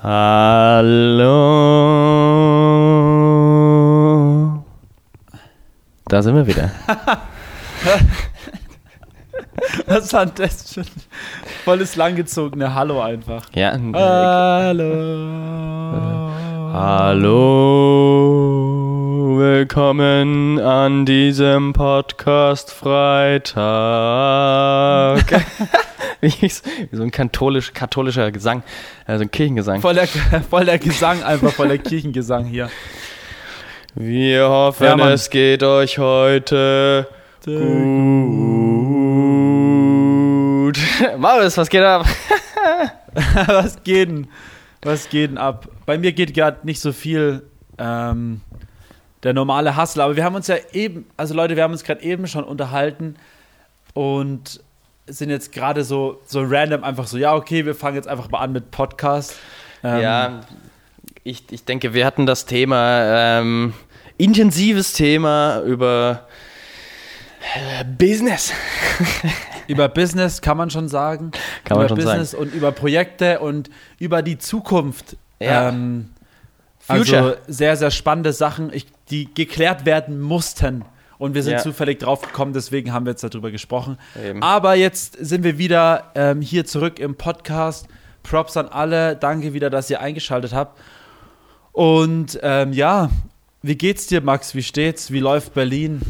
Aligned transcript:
Hallo. 0.00 1.24
Da 6.06 6.22
sind 6.22 6.36
wir 6.36 6.46
wieder. 6.46 6.70
Was 9.86 10.12
war 10.12 10.26
das 10.26 10.72
schon? 10.72 10.84
Volles 11.64 11.96
langgezogene 11.96 12.76
Hallo 12.76 13.00
einfach. 13.00 13.46
Ja. 13.54 13.72
Hallo. 13.72 14.94
Hallo. 16.72 17.88
Willkommen 19.36 20.60
an 20.60 21.06
diesem 21.06 21.72
Podcast 21.72 22.70
Freitag. 22.72 23.48
wie, 26.20 26.48
so 26.48 27.02
ein 27.02 27.10
katholisch, 27.10 27.72
katholischer 27.72 28.30
Gesang, 28.32 28.62
also 29.06 29.22
ein 29.22 29.30
Kirchengesang. 29.30 29.80
Voller, 29.80 30.06
voller 30.50 30.78
Gesang, 30.78 31.22
einfach 31.22 31.52
voller 31.52 31.78
Kirchengesang 31.78 32.44
hier. 32.44 32.70
Wir 33.94 34.48
hoffen, 34.48 34.84
Ja, 34.84 35.10
es 35.10 35.30
geht 35.30 35.62
euch 35.62 35.98
heute 35.98 37.08
gut. 40.68 40.78
Marius, 41.18 41.56
was 41.56 41.68
geht 41.68 41.82
ab? 41.82 42.06
Was 43.46 43.82
geht 43.82 44.08
denn? 44.08 44.28
Was 44.82 45.08
geht 45.08 45.30
denn 45.30 45.38
ab? 45.38 45.68
Bei 45.86 45.98
mir 45.98 46.12
geht 46.12 46.34
gerade 46.34 46.64
nicht 46.64 46.80
so 46.80 46.92
viel 46.92 47.42
ähm, 47.78 48.42
der 49.22 49.32
normale 49.32 49.76
Hustle, 49.76 50.04
aber 50.04 50.16
wir 50.16 50.24
haben 50.24 50.34
uns 50.34 50.46
ja 50.46 50.56
eben, 50.72 51.06
also 51.16 51.34
Leute, 51.34 51.56
wir 51.56 51.62
haben 51.62 51.72
uns 51.72 51.84
gerade 51.84 52.02
eben 52.02 52.26
schon 52.26 52.44
unterhalten 52.44 53.16
und 53.94 54.60
sind 55.08 55.30
jetzt 55.30 55.52
gerade 55.52 55.84
so, 55.84 56.20
so 56.26 56.42
random 56.42 56.84
einfach 56.84 57.06
so, 57.06 57.18
ja, 57.18 57.34
okay, 57.34 57.66
wir 57.66 57.74
fangen 57.74 57.96
jetzt 57.96 58.08
einfach 58.08 58.30
mal 58.30 58.40
an 58.40 58.52
mit 58.52 58.70
Podcast. 58.70 59.36
Ähm, 59.82 60.00
Ja, 60.00 60.40
ich, 61.24 61.44
ich 61.50 61.64
denke, 61.64 61.94
wir 61.94 62.06
hatten 62.06 62.26
das 62.26 62.46
Thema, 62.46 63.38
ähm, 63.38 63.74
intensives 64.16 64.92
Thema 64.92 65.62
über 65.62 66.26
äh, 67.54 67.84
Business. 67.84 68.52
Über 69.68 69.90
Business 69.90 70.40
kann 70.40 70.56
man 70.56 70.70
schon 70.70 70.88
sagen. 70.88 71.30
Kann 71.64 71.76
man 71.76 71.86
über 71.86 71.96
schon 71.96 72.00
sagen. 72.00 72.20
Business 72.20 72.32
und 72.32 72.54
über 72.54 72.72
Projekte 72.72 73.40
und 73.40 73.68
über 73.98 74.22
die 74.22 74.38
Zukunft. 74.38 75.18
Ja. 75.40 75.68
Ähm, 75.68 76.08
Future. 76.78 77.22
Also 77.22 77.36
sehr, 77.48 77.76
sehr 77.76 77.90
spannende 77.90 78.32
Sachen, 78.32 78.72
ich, 78.72 78.86
die 79.10 79.32
geklärt 79.34 79.84
werden 79.84 80.20
mussten. 80.20 80.86
Und 81.18 81.34
wir 81.34 81.42
sind 81.42 81.54
Ja. 81.54 81.58
zufällig 81.58 81.98
drauf 81.98 82.22
gekommen, 82.22 82.52
deswegen 82.52 82.92
haben 82.92 83.04
wir 83.06 83.10
jetzt 83.10 83.24
darüber 83.24 83.50
gesprochen. 83.50 83.98
Eben. 84.24 84.42
Aber 84.42 84.74
jetzt 84.76 85.16
sind 85.18 85.42
wir 85.44 85.58
wieder 85.58 86.12
ähm, 86.14 86.40
hier 86.40 86.64
zurück 86.64 86.98
im 87.00 87.16
Podcast. 87.16 87.88
Props 88.22 88.56
an 88.56 88.68
alle. 88.68 89.16
Danke 89.16 89.52
wieder, 89.54 89.70
dass 89.70 89.88
ihr 89.90 90.00
eingeschaltet 90.00 90.52
habt. 90.52 90.78
Und 91.72 92.38
ähm, 92.42 92.72
ja, 92.72 93.10
wie 93.62 93.76
geht's 93.76 94.06
dir, 94.06 94.20
Max? 94.20 94.54
Wie 94.54 94.62
steht's? 94.62 95.10
Wie 95.10 95.20
läuft 95.20 95.54
Berlin? 95.54 96.00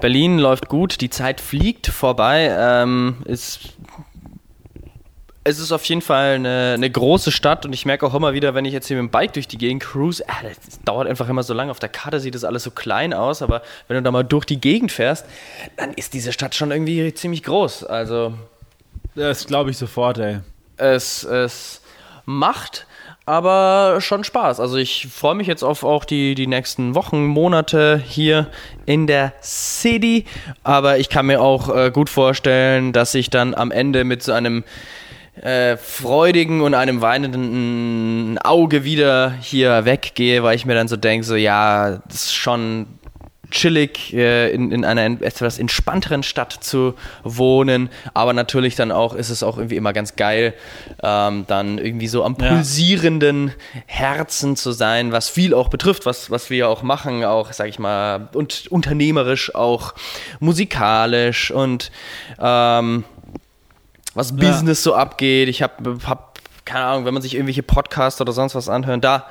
Berlin 0.00 0.38
läuft 0.38 0.68
gut, 0.68 1.00
die 1.00 1.10
Zeit 1.10 1.40
fliegt 1.40 1.86
vorbei. 1.86 2.54
Ähm, 2.58 3.16
ist, 3.26 3.74
es 5.46 5.58
ist 5.58 5.72
auf 5.72 5.84
jeden 5.84 6.00
Fall 6.00 6.36
eine, 6.36 6.72
eine 6.74 6.90
große 6.90 7.30
Stadt 7.30 7.66
und 7.66 7.74
ich 7.74 7.84
merke 7.84 8.06
auch 8.06 8.14
immer 8.14 8.32
wieder, 8.32 8.54
wenn 8.54 8.64
ich 8.64 8.72
jetzt 8.72 8.88
hier 8.88 8.96
mit 8.96 9.10
dem 9.10 9.10
Bike 9.10 9.34
durch 9.34 9.46
die 9.46 9.58
Gegend 9.58 9.82
cruise, 9.82 10.24
ah, 10.26 10.42
das 10.42 10.80
dauert 10.84 11.06
einfach 11.06 11.28
immer 11.28 11.42
so 11.42 11.52
lange. 11.52 11.70
Auf 11.70 11.78
der 11.78 11.90
Karte 11.90 12.18
sieht 12.18 12.34
das 12.34 12.44
alles 12.44 12.62
so 12.62 12.70
klein 12.70 13.12
aus, 13.12 13.42
aber 13.42 13.62
wenn 13.86 13.96
du 13.96 14.02
da 14.02 14.10
mal 14.10 14.22
durch 14.22 14.46
die 14.46 14.58
Gegend 14.58 14.90
fährst, 14.90 15.26
dann 15.76 15.92
ist 15.92 16.14
diese 16.14 16.32
Stadt 16.32 16.54
schon 16.54 16.70
irgendwie 16.70 17.12
ziemlich 17.12 17.42
groß. 17.42 17.84
Also 17.84 18.32
Das 19.14 19.46
glaube 19.46 19.70
ich 19.70 19.76
sofort, 19.76 20.18
ey. 20.18 20.40
es, 20.78 21.24
es 21.24 21.82
macht 22.24 22.86
aber 23.26 24.00
schon 24.00 24.24
Spaß. 24.24 24.60
Also 24.60 24.76
ich 24.76 25.08
freue 25.10 25.34
mich 25.34 25.46
jetzt 25.46 25.62
auf 25.62 25.82
auch 25.82 26.04
die, 26.04 26.34
die 26.34 26.46
nächsten 26.46 26.94
Wochen, 26.94 27.24
Monate 27.26 28.02
hier 28.04 28.48
in 28.86 29.06
der 29.06 29.32
City. 29.42 30.26
Aber 30.62 30.98
ich 30.98 31.08
kann 31.08 31.26
mir 31.26 31.40
auch 31.40 31.74
äh, 31.74 31.90
gut 31.90 32.10
vorstellen, 32.10 32.92
dass 32.92 33.14
ich 33.14 33.30
dann 33.30 33.54
am 33.54 33.70
Ende 33.70 34.04
mit 34.04 34.22
so 34.22 34.32
einem 34.32 34.64
äh, 35.42 35.76
freudigen 35.76 36.60
und 36.60 36.74
einem 36.74 37.00
weinenden 37.00 38.38
Auge 38.38 38.84
wieder 38.84 39.32
hier 39.40 39.84
weggehe, 39.84 40.42
weil 40.42 40.56
ich 40.56 40.64
mir 40.66 40.74
dann 40.74 40.88
so 40.88 40.96
denke, 40.96 41.24
so 41.26 41.34
ja, 41.34 42.02
das 42.06 42.24
ist 42.24 42.34
schon 42.34 42.86
chillig 43.50 44.12
äh, 44.12 44.50
in, 44.50 44.72
in 44.72 44.84
einer 44.84 45.22
etwas 45.22 45.60
entspannteren 45.60 46.24
Stadt 46.24 46.52
zu 46.52 46.94
wohnen, 47.22 47.88
aber 48.12 48.32
natürlich 48.32 48.74
dann 48.74 48.90
auch 48.90 49.14
ist 49.14 49.30
es 49.30 49.44
auch 49.44 49.58
irgendwie 49.58 49.76
immer 49.76 49.92
ganz 49.92 50.16
geil, 50.16 50.54
ähm, 51.02 51.44
dann 51.46 51.78
irgendwie 51.78 52.08
so 52.08 52.24
am 52.24 52.36
Ja. 52.40 52.48
pulsierenden 52.48 53.52
Herzen 53.86 54.56
zu 54.56 54.72
sein, 54.72 55.12
was 55.12 55.28
viel 55.28 55.54
auch 55.54 55.68
betrifft, 55.68 56.04
was, 56.04 56.32
was 56.32 56.50
wir 56.50 56.56
ja 56.58 56.66
auch 56.66 56.82
machen, 56.82 57.24
auch, 57.24 57.52
sag 57.52 57.68
ich 57.68 57.78
mal, 57.78 58.28
und 58.34 58.66
unternehmerisch, 58.70 59.54
auch 59.54 59.94
musikalisch 60.40 61.52
und 61.52 61.92
ähm, 62.40 63.04
was 64.14 64.30
Ja. 64.30 64.36
Business 64.36 64.82
so 64.82 64.94
abgeht. 64.94 65.48
Ich 65.48 65.62
habe, 65.62 65.98
hab, 66.06 66.38
keine 66.64 66.84
Ahnung, 66.86 67.04
wenn 67.04 67.14
man 67.14 67.22
sich 67.22 67.34
irgendwelche 67.34 67.62
Podcasts 67.62 68.20
oder 68.20 68.32
sonst 68.32 68.54
was 68.54 68.68
anhört, 68.68 69.04
da 69.04 69.26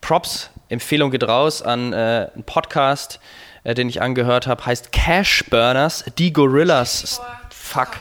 Props, 0.00 0.50
Empfehlung 0.68 1.10
geht 1.10 1.26
raus 1.26 1.62
an 1.62 1.92
äh, 1.92 2.28
einen 2.34 2.44
Podcast, 2.44 3.20
äh, 3.64 3.74
den 3.74 3.88
ich 3.88 4.02
angehört 4.02 4.46
habe, 4.46 4.64
heißt 4.64 4.92
Cash 4.92 5.44
Burners, 5.50 6.04
die 6.18 6.32
Gorillas. 6.32 7.20
Fuck. 7.50 8.00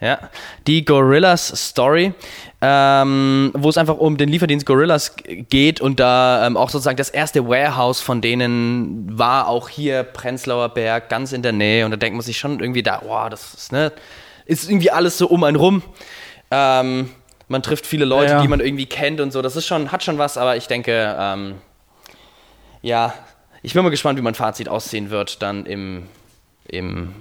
Ja, 0.00 0.30
die 0.66 0.84
Gorillas 0.86 1.48
Story, 1.48 2.14
ähm, 2.62 3.50
wo 3.54 3.68
es 3.68 3.76
einfach 3.76 3.98
um 3.98 4.16
den 4.16 4.30
Lieferdienst 4.30 4.64
Gorillas 4.64 5.14
geht 5.50 5.82
und 5.82 6.00
da 6.00 6.46
ähm, 6.46 6.56
auch 6.56 6.70
sozusagen 6.70 6.96
das 6.96 7.10
erste 7.10 7.46
Warehouse 7.46 8.00
von 8.00 8.22
denen 8.22 9.18
war 9.18 9.48
auch 9.48 9.68
hier 9.68 10.02
Prenzlauer 10.02 10.70
Berg, 10.70 11.10
ganz 11.10 11.32
in 11.32 11.42
der 11.42 11.52
Nähe 11.52 11.84
und 11.84 11.90
da 11.90 11.98
denkt 11.98 12.16
man 12.16 12.24
sich 12.24 12.38
schon 12.38 12.58
irgendwie 12.60 12.82
da, 12.82 13.02
wow, 13.04 13.28
das 13.28 13.52
ist, 13.52 13.72
ne, 13.72 13.92
ist 14.46 14.68
irgendwie 14.68 14.90
alles 14.90 15.18
so 15.18 15.28
um 15.28 15.44
einen 15.44 15.56
rum. 15.56 15.82
Ähm, 16.50 17.10
man 17.48 17.62
trifft 17.62 17.86
viele 17.86 18.04
Leute, 18.04 18.30
Ja, 18.30 18.36
ja. 18.38 18.42
die 18.42 18.48
man 18.48 18.60
irgendwie 18.60 18.86
kennt 18.86 19.20
und 19.20 19.32
so, 19.32 19.42
das 19.42 19.54
ist 19.56 19.66
schon, 19.66 19.92
hat 19.92 20.02
schon 20.02 20.18
was, 20.18 20.36
aber 20.38 20.56
ich 20.56 20.66
denke, 20.66 21.14
ähm, 21.18 21.56
ja, 22.82 23.12
ich 23.62 23.74
bin 23.74 23.82
mal 23.82 23.90
gespannt, 23.90 24.18
wie 24.18 24.22
mein 24.22 24.34
Fazit 24.34 24.68
aussehen 24.68 25.10
wird 25.10 25.42
dann 25.42 25.66
im, 25.66 26.06
im 26.66 27.14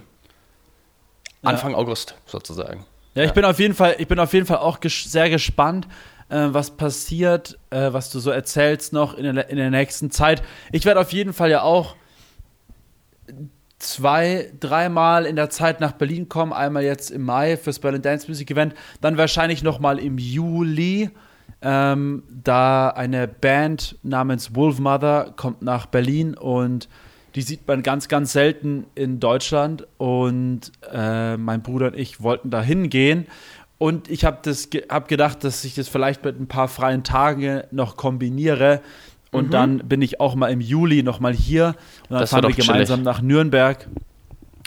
Ja. 1.44 1.50
Anfang 1.50 1.76
August 1.76 2.16
sozusagen. 2.26 2.86
Ja, 3.16 3.24
ich 3.24 3.32
bin 3.34 3.46
auf 3.46 3.60
jeden 3.60 3.74
Fall, 3.74 3.96
ich 3.98 4.08
bin 4.08 4.20
auf 4.20 4.34
jeden 4.34 4.46
Fall 4.46 4.58
auch 4.58 4.80
ges 4.80 5.06
sehr 5.06 5.30
gespannt, 5.30 5.88
äh, 6.30 6.48
was 6.50 6.72
passiert, 6.72 7.58
äh, 7.70 7.94
was 7.94 8.10
du 8.10 8.20
so 8.20 8.30
erzählst 8.32 8.94
noch 8.94 9.14
in 9.16 9.36
der, 9.36 9.50
in 9.50 9.58
der 9.58 9.70
nächsten 9.72 10.12
Zeit. 10.12 10.44
Ich 10.72 10.86
werde 10.86 11.00
auf 11.00 11.14
jeden 11.14 11.34
Fall 11.34 11.50
ja 11.50 11.62
auch 11.62 11.96
zwei, 13.90 14.52
dreimal 14.60 15.26
in 15.26 15.36
der 15.36 15.50
Zeit 15.50 15.80
nach 15.80 15.94
Berlin 15.94 16.30
kommen. 16.30 16.54
Einmal 16.54 16.84
jetzt 16.84 17.12
im 17.12 17.24
Mai 17.24 17.58
fürs 17.58 17.80
Berlin 17.80 18.02
Dance 18.02 18.28
Music 18.28 18.52
Event, 18.52 18.74
dann 19.02 19.18
wahrscheinlich 19.18 19.64
noch 19.64 19.80
mal 19.80 20.00
im 20.00 20.18
Juli. 20.18 21.10
Ähm, 21.62 22.24
da 22.30 22.90
eine 22.90 23.28
Band 23.28 23.98
namens 24.04 24.56
Wolf 24.56 24.80
Mother 24.80 25.34
kommt 25.36 25.62
nach 25.62 25.86
Berlin 25.86 26.36
und 26.36 26.90
die 27.36 27.42
sieht 27.42 27.68
man 27.68 27.84
ganz, 27.84 28.08
ganz 28.08 28.32
selten 28.34 28.86
in 28.96 29.20
Deutschland. 29.20 29.88
Und 29.98 30.72
äh, 30.92 31.38
mein 31.38 31.62
Bruder 31.62 31.88
und 31.88 31.98
ich 31.98 32.22
wollten 32.22 32.50
da 32.50 32.62
hingehen. 32.62 33.28
Und 33.78 34.10
ich 34.10 34.24
habe 34.24 34.40
ge 34.70 34.86
hab 34.90 35.08
gedacht, 35.10 35.44
dass 35.44 35.64
ich 35.66 35.76
das 35.76 35.90
vielleicht 35.90 36.24
mit 36.24 36.40
ein 36.40 36.48
paar 36.48 36.70
freien 36.70 37.04
Tagen 37.04 37.64
noch 37.72 37.98
kombiniere. 37.98 38.82
Und 39.36 39.54
dann 39.54 39.78
bin 39.80 40.02
ich 40.02 40.20
auch 40.20 40.36
mal 40.36 40.48
im 40.52 40.62
Juli 40.62 41.04
noch 41.04 41.20
mal 41.20 41.34
hier. 41.34 41.68
Und 41.68 41.76
dann 42.12 42.20
Das 42.22 42.30
fahren 42.32 42.44
wir 42.44 42.50
doch 42.50 42.56
chillig. 42.56 42.68
gemeinsam 42.68 43.04
nach 43.04 43.22
Nürnberg, 43.22 43.88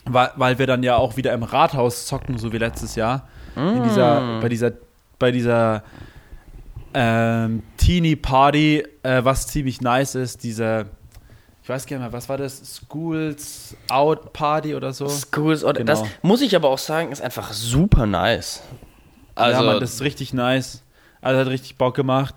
weil, 0.04 0.30
weil 0.36 0.58
wir 0.58 0.66
dann 0.66 0.82
ja 0.82 0.96
auch 0.96 1.16
wieder 1.16 1.32
im 1.32 1.42
Rathaus 1.42 2.06
zocken, 2.06 2.38
so 2.38 2.52
wie 2.52 2.58
letztes 2.58 2.94
Jahr. 2.94 3.28
In 3.56 3.82
dieser, 3.82 4.40
bei 4.40 4.48
dieser, 4.48 4.72
bei 5.18 5.32
dieser 5.32 5.82
ähm, 6.94 7.62
Teenie 7.76 8.16
Party, 8.16 8.84
äh, 9.02 9.24
was 9.24 9.46
ziemlich 9.48 9.80
nice 9.80 10.14
ist, 10.14 10.42
diese, 10.44 10.86
ich 11.62 11.68
weiß 11.68 11.86
gar 11.86 11.96
nicht 11.98 12.04
mehr, 12.04 12.12
was 12.12 12.28
war 12.28 12.36
das? 12.38 12.80
Schools 12.88 13.76
Out 13.90 14.32
Party 14.32 14.74
oder 14.74 14.92
so? 14.92 15.08
Schools 15.08 15.64
oder 15.64 15.80
Genau. 15.80 15.92
das 16.00 16.04
muss 16.22 16.40
ich 16.40 16.54
aber 16.56 16.68
auch 16.68 16.78
sagen, 16.78 17.10
ist 17.12 17.20
einfach 17.20 17.52
super 17.52 18.06
nice. 18.06 18.62
Also 19.34 19.60
ja, 19.64 19.70
Mann, 19.72 19.80
das 19.80 19.94
ist 19.94 20.02
richtig 20.02 20.32
nice. 20.32 20.82
Also 21.20 21.40
hat 21.40 21.48
richtig 21.48 21.76
Bock 21.76 21.94
gemacht. 21.94 22.34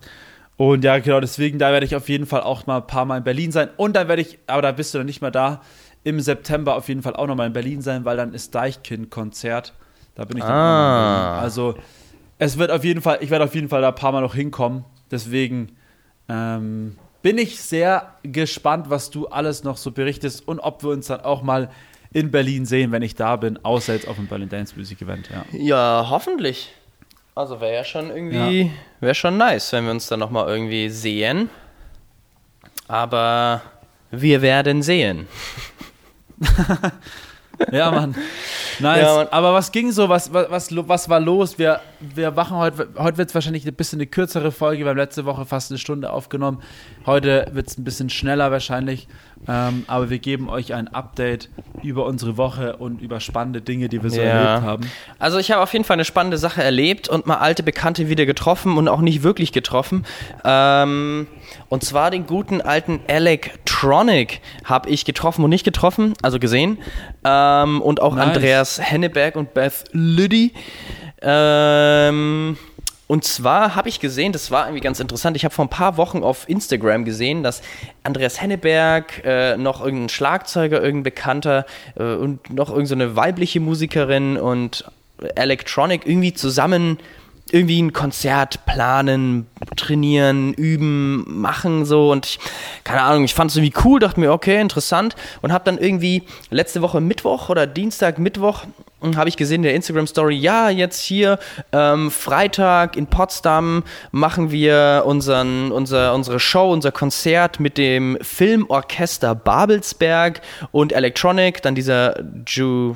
Und 0.57 0.83
ja, 0.83 0.99
genau, 0.99 1.19
deswegen, 1.19 1.57
da 1.57 1.71
werde 1.71 1.85
ich 1.85 1.95
auf 1.95 2.07
jeden 2.07 2.25
Fall 2.27 2.41
auch 2.41 2.67
mal 2.67 2.77
ein 2.77 2.87
paar 2.87 3.05
Mal 3.05 3.17
in 3.17 3.23
Berlin 3.23 3.51
sein. 3.51 3.69
Und 3.77 3.95
dann 3.95 4.07
werde 4.07 4.21
ich, 4.21 4.37
aber 4.47 4.61
da 4.61 4.71
bist 4.71 4.93
du 4.93 4.99
dann 4.99 5.07
nicht 5.07 5.21
mehr 5.21 5.31
da, 5.31 5.61
im 6.03 6.19
September 6.19 6.75
auf 6.75 6.87
jeden 6.87 7.01
Fall 7.01 7.15
auch 7.15 7.27
noch 7.27 7.35
mal 7.35 7.47
in 7.47 7.53
Berlin 7.53 7.81
sein, 7.81 8.05
weil 8.05 8.17
dann 8.17 8.33
ist 8.33 8.53
Deichkind-Konzert. 8.55 9.73
Da 10.15 10.25
bin 10.25 10.37
ich 10.37 10.43
dann 10.43 10.51
noch 10.51 10.57
mal 10.57 10.63
Ah. 10.63 11.29
Berlin. 11.31 11.43
Also, 11.43 11.75
es 12.37 12.57
wird 12.57 12.71
auf 12.71 12.83
jeden 12.83 13.01
Fall, 13.01 13.19
ich 13.21 13.29
werde 13.29 13.45
auf 13.45 13.55
jeden 13.55 13.69
Fall 13.69 13.81
da 13.81 13.89
ein 13.89 13.95
paar 13.95 14.11
Mal 14.11 14.21
noch 14.21 14.35
hinkommen. 14.35 14.83
Deswegen 15.09 15.75
ähm, 16.29 16.95
bin 17.21 17.37
ich 17.37 17.61
sehr 17.61 18.15
gespannt, 18.23 18.89
was 18.89 19.09
du 19.09 19.27
alles 19.27 19.63
noch 19.63 19.77
so 19.77 19.91
berichtest 19.91 20.47
und 20.47 20.59
ob 20.59 20.83
wir 20.83 20.89
uns 20.91 21.07
dann 21.07 21.21
auch 21.21 21.43
mal 21.43 21.69
in 22.13 22.29
Berlin 22.31 22.65
sehen, 22.65 22.91
wenn 22.91 23.03
ich 23.03 23.15
da 23.15 23.35
bin, 23.35 23.63
außer 23.63 23.93
jetzt 23.93 24.07
auf 24.07 24.15
dem 24.17 24.27
Berlin 24.27 24.49
Dance 24.49 24.73
Music 24.75 25.01
Event, 25.01 25.29
ja. 25.29 25.45
ja, 25.57 26.07
hoffentlich. 26.09 26.73
Also 27.33 27.61
wäre 27.61 27.75
ja 27.75 27.83
schon 27.83 28.09
irgendwie, 28.09 28.61
ja. 28.63 28.71
wäre 28.99 29.15
schon 29.15 29.37
nice, 29.37 29.71
wenn 29.73 29.85
wir 29.85 29.91
uns 29.91 30.07
dann 30.07 30.19
nochmal 30.19 30.47
irgendwie 30.47 30.89
sehen. 30.89 31.49
Aber 32.87 33.61
wir 34.11 34.41
werden 34.41 34.81
sehen. 34.81 35.27
ja, 37.71 37.91
Mann. 37.91 38.15
Nice. 38.79 39.01
Ja, 39.01 39.27
Aber 39.31 39.53
was 39.53 39.71
ging 39.71 39.91
so? 39.91 40.09
Was, 40.09 40.33
was, 40.33 40.49
was, 40.49 40.69
was 40.87 41.09
war 41.09 41.19
los? 41.19 41.59
Wir, 41.59 41.81
wir 41.99 42.31
machen 42.31 42.57
heute, 42.57 42.89
heute 42.97 43.17
wird 43.17 43.29
es 43.29 43.35
wahrscheinlich 43.35 43.67
ein 43.67 43.75
bisschen 43.75 43.97
eine 43.99 44.07
kürzere 44.07 44.51
Folge. 44.51 44.83
Wir 44.83 44.89
haben 44.89 44.97
letzte 44.97 45.25
Woche 45.25 45.45
fast 45.45 45.71
eine 45.71 45.77
Stunde 45.77 46.11
aufgenommen. 46.11 46.63
Heute 47.05 47.47
wird 47.51 47.67
es 47.67 47.77
ein 47.77 47.83
bisschen 47.83 48.09
schneller 48.09 48.49
wahrscheinlich. 48.49 49.07
Ähm, 49.47 49.85
aber 49.87 50.09
wir 50.09 50.19
geben 50.19 50.49
euch 50.49 50.73
ein 50.73 50.87
Update 50.87 51.49
über 51.81 52.05
unsere 52.05 52.37
Woche 52.37 52.77
und 52.77 53.01
über 53.01 53.19
spannende 53.19 53.61
Dinge, 53.61 53.89
die 53.89 54.03
wir 54.03 54.09
so 54.09 54.21
ja. 54.21 54.27
erlebt 54.27 54.65
haben. 54.65 54.91
Also 55.17 55.39
ich 55.39 55.51
habe 55.51 55.61
auf 55.61 55.73
jeden 55.73 55.85
Fall 55.85 55.95
eine 55.95 56.05
spannende 56.05 56.37
Sache 56.37 56.63
erlebt 56.63 57.09
und 57.09 57.25
mal 57.25 57.37
alte 57.37 57.63
Bekannte 57.63 58.07
wieder 58.09 58.25
getroffen 58.25 58.77
und 58.77 58.87
auch 58.87 59.01
nicht 59.01 59.23
wirklich 59.23 59.51
getroffen. 59.51 60.05
Ähm, 60.43 61.27
und 61.69 61.83
zwar 61.83 62.11
den 62.11 62.27
guten 62.27 62.61
alten 62.61 62.99
Electronic 63.81 64.41
habe 64.63 64.89
ich 64.89 65.05
getroffen 65.05 65.43
und 65.43 65.49
nicht 65.49 65.63
getroffen, 65.63 66.13
also 66.21 66.39
gesehen. 66.39 66.77
Ähm, 67.23 67.81
und 67.81 68.01
auch 68.01 68.15
nice. 68.15 68.27
Andreas 68.27 68.79
Henneberg 68.81 69.35
und 69.35 69.53
Beth 69.53 69.85
Liddy. 69.91 70.53
Ähm, 71.21 72.57
und 73.07 73.23
zwar 73.25 73.75
habe 73.75 73.89
ich 73.89 73.99
gesehen, 73.99 74.31
das 74.31 74.51
war 74.51 74.67
irgendwie 74.67 74.81
ganz 74.81 74.99
interessant, 74.99 75.35
ich 75.35 75.43
habe 75.43 75.53
vor 75.53 75.65
ein 75.65 75.69
paar 75.69 75.97
Wochen 75.97 76.23
auf 76.23 76.47
Instagram 76.47 77.03
gesehen, 77.03 77.43
dass 77.43 77.61
Andreas 78.03 78.41
Henneberg, 78.41 79.23
äh, 79.25 79.57
noch 79.57 79.83
irgendein 79.83 80.09
Schlagzeuger, 80.09 80.81
irgendein 80.81 81.03
Bekannter 81.03 81.65
äh, 81.97 82.03
und 82.03 82.53
noch 82.53 82.69
irgendeine 82.69 83.09
so 83.09 83.15
weibliche 83.15 83.59
Musikerin 83.59 84.37
und 84.37 84.85
Electronic 85.35 86.05
irgendwie 86.05 86.33
zusammen 86.33 86.97
irgendwie 87.53 87.81
ein 87.81 87.93
Konzert 87.93 88.65
planen, 88.65 89.47
trainieren, 89.75 90.53
üben, 90.53 91.25
machen 91.41 91.85
so. 91.85 92.11
Und 92.11 92.25
ich, 92.25 92.39
keine 92.83 93.01
Ahnung, 93.01 93.23
ich 93.23 93.33
fand 93.33 93.51
es 93.51 93.57
irgendwie 93.57 93.79
cool, 93.83 93.99
dachte 93.99 94.19
mir, 94.19 94.31
okay, 94.31 94.59
interessant. 94.59 95.15
Und 95.41 95.51
habe 95.51 95.63
dann 95.65 95.77
irgendwie 95.77 96.23
letzte 96.49 96.81
Woche 96.81 97.01
Mittwoch 97.01 97.49
oder 97.49 97.67
Dienstag, 97.67 98.19
Mittwoch 98.19 98.65
hm, 99.01 99.17
habe 99.17 99.29
ich 99.29 99.37
gesehen 99.37 99.57
in 99.57 99.63
der 99.63 99.75
Instagram 99.75 100.07
Story, 100.07 100.35
ja, 100.35 100.69
jetzt 100.69 101.01
hier 101.01 101.39
ähm, 101.71 102.11
Freitag 102.11 102.95
in 102.95 103.07
Potsdam 103.07 103.83
machen 104.11 104.51
wir 104.51 105.03
unseren, 105.05 105.71
unser, 105.71 106.13
unsere 106.13 106.39
Show, 106.39 106.71
unser 106.71 106.91
Konzert 106.91 107.59
mit 107.59 107.77
dem 107.77 108.17
Filmorchester 108.21 109.35
Babelsberg 109.35 110.41
und 110.71 110.93
Electronic, 110.93 111.61
dann 111.61 111.75
dieser 111.75 112.21
Ju 112.45 112.95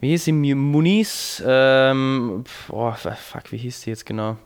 wie 0.00 0.10
hieß 0.10 0.24
sie? 0.24 0.32
Muniz? 0.32 1.42
Ähm, 1.44 2.44
boah, 2.68 2.94
fuck, 2.94 3.50
wie 3.50 3.58
hieß 3.58 3.82
die 3.82 3.90
jetzt 3.90 4.06
genau? 4.06 4.36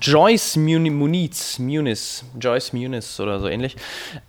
Joyce 0.00 0.56
Muniz, 0.56 1.58
Muniz, 1.58 2.24
Joyce 2.38 2.72
Muniz 2.72 3.18
oder 3.18 3.40
so 3.40 3.48
ähnlich. 3.48 3.76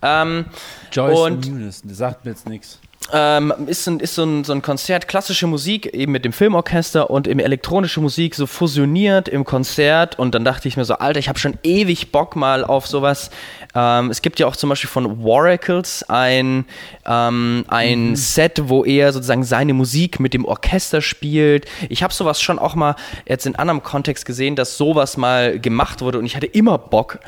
Ähm, 0.02 0.46
Joyce 0.90 1.46
Muniz, 1.46 1.82
das 1.82 1.98
sagt 1.98 2.24
mir 2.24 2.30
jetzt 2.30 2.48
nichts. 2.48 2.80
Ähm, 3.12 3.52
ist 3.66 3.86
ein, 3.86 4.00
ist 4.00 4.16
so 4.16 4.24
ein, 4.24 4.42
so 4.44 4.52
ein 4.52 4.62
Konzert, 4.62 5.06
klassische 5.06 5.46
Musik, 5.46 5.86
eben 5.94 6.12
mit 6.12 6.24
dem 6.24 6.32
Filmorchester 6.32 7.08
und 7.10 7.28
eben 7.28 7.38
elektronische 7.38 8.00
Musik 8.00 8.34
so 8.34 8.46
fusioniert 8.46 9.28
im 9.28 9.44
Konzert. 9.44 10.18
Und 10.18 10.34
dann 10.34 10.44
dachte 10.44 10.66
ich 10.66 10.76
mir 10.76 10.84
so, 10.84 10.94
Alter, 10.94 11.20
ich 11.20 11.28
habe 11.28 11.38
schon 11.38 11.56
ewig 11.62 12.10
Bock 12.10 12.34
mal 12.34 12.64
auf 12.64 12.86
sowas. 12.86 13.30
Ähm, 13.74 14.10
es 14.10 14.22
gibt 14.22 14.40
ja 14.40 14.46
auch 14.46 14.56
zum 14.56 14.70
Beispiel 14.70 14.90
von 14.90 15.22
Waracles 15.22 16.04
ein, 16.08 16.64
ähm, 17.04 17.64
ein 17.68 18.10
mhm. 18.10 18.16
Set, 18.16 18.62
wo 18.64 18.84
er 18.84 19.12
sozusagen 19.12 19.44
seine 19.44 19.74
Musik 19.74 20.18
mit 20.18 20.34
dem 20.34 20.44
Orchester 20.44 21.00
spielt. 21.00 21.66
Ich 21.88 22.02
habe 22.02 22.12
sowas 22.12 22.40
schon 22.40 22.58
auch 22.58 22.74
mal 22.74 22.96
jetzt 23.26 23.46
in 23.46 23.54
anderem 23.54 23.82
Kontext 23.82 24.26
gesehen, 24.26 24.56
dass 24.56 24.76
sowas 24.76 25.16
mal 25.16 25.60
gemacht 25.60 26.00
wurde 26.00 26.18
und 26.18 26.26
ich 26.26 26.34
hatte 26.34 26.46
immer 26.46 26.78
Bock 26.78 27.20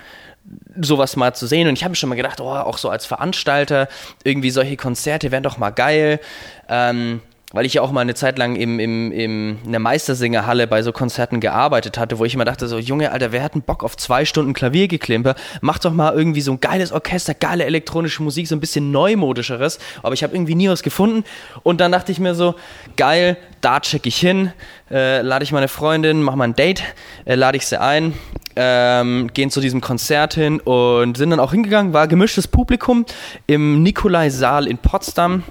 sowas 0.80 1.16
mal 1.16 1.34
zu 1.34 1.46
sehen. 1.46 1.68
Und 1.68 1.74
ich 1.74 1.84
habe 1.84 1.90
mir 1.90 1.96
schon 1.96 2.08
mal 2.08 2.14
gedacht, 2.14 2.40
oh, 2.40 2.50
auch 2.50 2.78
so 2.78 2.88
als 2.88 3.06
Veranstalter, 3.06 3.88
irgendwie 4.24 4.50
solche 4.50 4.76
Konzerte 4.76 5.30
wären 5.30 5.42
doch 5.42 5.58
mal 5.58 5.70
geil. 5.70 6.20
Ähm, 6.68 7.20
weil 7.52 7.64
ich 7.64 7.74
ja 7.74 7.82
auch 7.82 7.92
mal 7.92 8.02
eine 8.02 8.14
Zeit 8.14 8.36
lang 8.36 8.56
im, 8.56 8.78
im, 8.78 9.10
im, 9.10 9.58
in 9.64 9.70
der 9.70 9.80
Meistersingerhalle 9.80 10.66
bei 10.66 10.82
so 10.82 10.92
Konzerten 10.92 11.40
gearbeitet 11.40 11.96
hatte, 11.96 12.18
wo 12.18 12.26
ich 12.26 12.34
immer 12.34 12.44
dachte, 12.44 12.68
so, 12.68 12.78
Junge, 12.78 13.10
Alter, 13.10 13.32
wer 13.32 13.42
hat 13.42 13.54
einen 13.54 13.62
Bock 13.62 13.84
auf 13.84 13.96
zwei 13.96 14.26
Stunden 14.26 14.52
Klaviergeklimper? 14.52 15.34
Mach 15.62 15.78
doch 15.78 15.92
mal 15.92 16.12
irgendwie 16.12 16.42
so 16.42 16.52
ein 16.52 16.60
geiles 16.60 16.92
Orchester, 16.92 17.32
geile 17.32 17.64
elektronische 17.64 18.22
Musik, 18.22 18.48
so 18.48 18.54
ein 18.54 18.60
bisschen 18.60 18.90
neumodischeres. 18.90 19.78
Aber 20.02 20.12
ich 20.12 20.22
habe 20.22 20.34
irgendwie 20.34 20.56
nie 20.56 20.68
was 20.68 20.82
gefunden. 20.82 21.24
Und 21.62 21.80
dann 21.80 21.90
dachte 21.90 22.12
ich 22.12 22.20
mir 22.20 22.34
so, 22.34 22.54
geil, 22.96 23.38
da 23.62 23.80
check 23.80 24.06
ich 24.06 24.18
hin, 24.18 24.52
äh, 24.90 25.22
lade 25.22 25.42
ich 25.42 25.50
meine 25.50 25.68
Freundin, 25.68 26.22
mach 26.22 26.34
mal 26.34 26.44
ein 26.44 26.54
Date, 26.54 26.82
äh, 27.24 27.34
lade 27.34 27.56
ich 27.56 27.66
sie 27.66 27.80
ein, 27.80 28.12
ähm, 28.58 29.30
gehen 29.32 29.50
zu 29.50 29.60
diesem 29.60 29.80
Konzert 29.80 30.34
hin 30.34 30.60
und 30.60 31.16
sind 31.16 31.30
dann 31.30 31.40
auch 31.40 31.52
hingegangen, 31.52 31.92
war 31.92 32.08
gemischtes 32.08 32.48
Publikum 32.48 33.06
im 33.46 33.82
Nikolai-Saal 33.82 34.66
in 34.66 34.78
Potsdam 34.78 35.44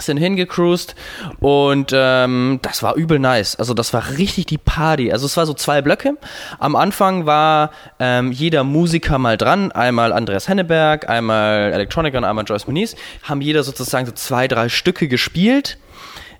sind 0.00 0.16
hingecruised 0.16 0.94
und 1.40 1.92
ähm, 1.94 2.60
das 2.62 2.82
war 2.82 2.94
übel 2.96 3.18
nice. 3.18 3.56
Also 3.56 3.74
das 3.74 3.92
war 3.92 4.16
richtig 4.16 4.46
die 4.46 4.56
Party. 4.56 5.12
Also 5.12 5.26
es 5.26 5.36
war 5.36 5.44
so 5.44 5.52
zwei 5.52 5.82
Blöcke. 5.82 6.16
Am 6.58 6.76
Anfang 6.76 7.26
war 7.26 7.72
ähm, 7.98 8.32
jeder 8.32 8.64
Musiker 8.64 9.18
mal 9.18 9.36
dran. 9.36 9.70
Einmal 9.72 10.12
Andreas 10.12 10.48
Henneberg, 10.48 11.10
einmal 11.10 11.72
Electronica 11.72 12.16
und 12.16 12.24
einmal 12.24 12.44
Joyce 12.46 12.66
Moniz. 12.66 12.96
Haben 13.22 13.42
jeder 13.42 13.62
sozusagen 13.62 14.06
so 14.06 14.12
zwei, 14.12 14.48
drei 14.48 14.70
Stücke 14.70 15.08
gespielt. 15.08 15.78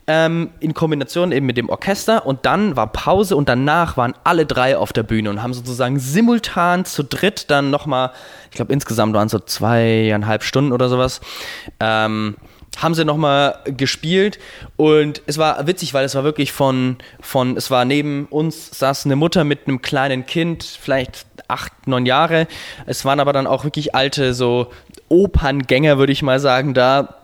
Ähm, 0.09 0.51
in 0.59 0.75
Kombination 0.75 1.31
eben 1.31 1.47
mit 1.47 1.57
dem 1.57 1.69
Orchester 1.69 2.27
und 2.27 2.45
dann 2.45 2.75
war 2.75 2.89
Pause 2.89 3.37
und 3.37 3.49
danach 3.49 3.97
waren 3.97 4.15
alle 4.25 4.47
drei 4.47 4.77
auf 4.77 4.93
der 4.93 5.05
Bühne 5.05 5.31
und 5.31 5.43
haben 5.43 5.55
sozusagen 5.55 6.01
simultan 6.01 6.85
zu 6.85 7.05
dritt 7.05 7.51
dann 7.53 7.71
nochmal, 7.71 8.11
ich 8.51 8.57
glaube 8.57 8.73
insgesamt 8.73 9.15
waren 9.15 9.27
es 9.27 9.33
so 9.33 9.39
zweieinhalb 9.39 10.43
Stunden 10.43 10.73
oder 10.73 10.89
sowas, 10.89 11.21
ähm, 11.79 12.37
haben 12.79 12.95
sie 12.95 13.05
nochmal 13.05 13.61
gespielt 13.65 14.41
und 14.77 15.23
es 15.27 15.39
war 15.39 15.67
witzig, 15.69 15.95
weil 15.95 16.05
es 16.05 16.15
war 16.15 16.25
wirklich 16.25 16.51
von, 16.51 16.97
von, 17.21 17.57
es 17.57 17.71
war 17.71 17.85
neben 17.85 18.27
uns 18.27 18.77
saß 18.77 19.05
eine 19.05 19.15
Mutter 19.15 19.45
mit 19.45 19.69
einem 19.69 19.83
kleinen 19.83 20.27
Kind, 20.27 20.65
vielleicht 20.65 21.27
acht, 21.49 21.87
neun 21.87 22.07
Jahre. 22.07 22.49
Es 22.87 23.05
waren 23.05 23.21
aber 23.21 23.33
dann 23.33 23.47
auch 23.47 23.65
wirklich 23.65 23.95
alte, 23.95 24.35
so 24.35 24.73
Operngänger, 25.09 25.99
würde 25.99 26.13
ich 26.13 26.23
mal 26.23 26.41
sagen, 26.41 26.75
da. 26.75 27.19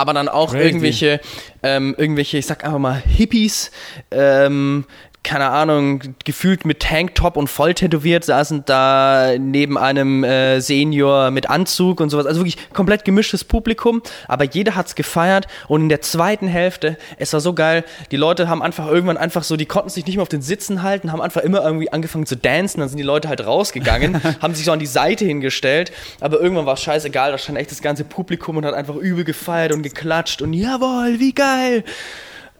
Aber 0.00 0.14
dann 0.14 0.30
auch 0.30 0.52
Crazy. 0.52 0.64
irgendwelche, 0.64 1.20
ähm, 1.62 1.94
irgendwelche, 1.98 2.38
ich 2.38 2.46
sag 2.46 2.64
einfach 2.64 2.78
mal 2.78 3.02
Hippies, 3.06 3.70
ähm, 4.10 4.86
keine 5.22 5.50
Ahnung, 5.50 6.02
gefühlt 6.24 6.64
mit 6.64 6.80
Tanktop 6.80 7.36
und 7.36 7.48
voll 7.48 7.74
tätowiert, 7.74 8.24
saßen 8.24 8.64
da 8.64 9.34
neben 9.38 9.76
einem 9.76 10.24
äh, 10.24 10.60
Senior 10.60 11.30
mit 11.30 11.50
Anzug 11.50 12.00
und 12.00 12.08
sowas. 12.08 12.24
Also 12.26 12.40
wirklich 12.40 12.56
komplett 12.72 13.04
gemischtes 13.04 13.44
Publikum, 13.44 14.02
aber 14.28 14.44
jeder 14.44 14.76
hat's 14.76 14.94
gefeiert 14.94 15.46
und 15.68 15.82
in 15.82 15.88
der 15.90 16.00
zweiten 16.00 16.48
Hälfte, 16.48 16.96
es 17.18 17.32
war 17.34 17.40
so 17.40 17.52
geil, 17.52 17.84
die 18.10 18.16
Leute 18.16 18.48
haben 18.48 18.62
einfach 18.62 18.88
irgendwann 18.88 19.18
einfach 19.18 19.42
so, 19.42 19.56
die 19.56 19.66
konnten 19.66 19.90
sich 19.90 20.06
nicht 20.06 20.16
mehr 20.16 20.22
auf 20.22 20.28
den 20.28 20.42
Sitzen 20.42 20.82
halten, 20.82 21.12
haben 21.12 21.20
einfach 21.20 21.42
immer 21.42 21.62
irgendwie 21.62 21.92
angefangen 21.92 22.26
zu 22.26 22.36
dancen, 22.36 22.80
dann 22.80 22.88
sind 22.88 22.98
die 22.98 23.04
Leute 23.04 23.28
halt 23.28 23.44
rausgegangen, 23.44 24.22
haben 24.40 24.54
sich 24.54 24.64
so 24.64 24.72
an 24.72 24.78
die 24.78 24.86
Seite 24.86 25.26
hingestellt, 25.26 25.92
aber 26.20 26.40
irgendwann 26.40 26.66
war 26.66 26.74
es 26.74 26.82
scheißegal, 26.82 27.30
da 27.30 27.38
stand 27.38 27.58
echt 27.58 27.70
das 27.70 27.82
ganze 27.82 28.04
Publikum 28.04 28.56
und 28.56 28.64
hat 28.64 28.74
einfach 28.74 28.96
übel 28.96 29.24
gefeiert 29.24 29.72
und 29.72 29.82
geklatscht 29.82 30.40
und 30.40 30.54
jawohl, 30.54 31.20
wie 31.20 31.34
geil! 31.34 31.84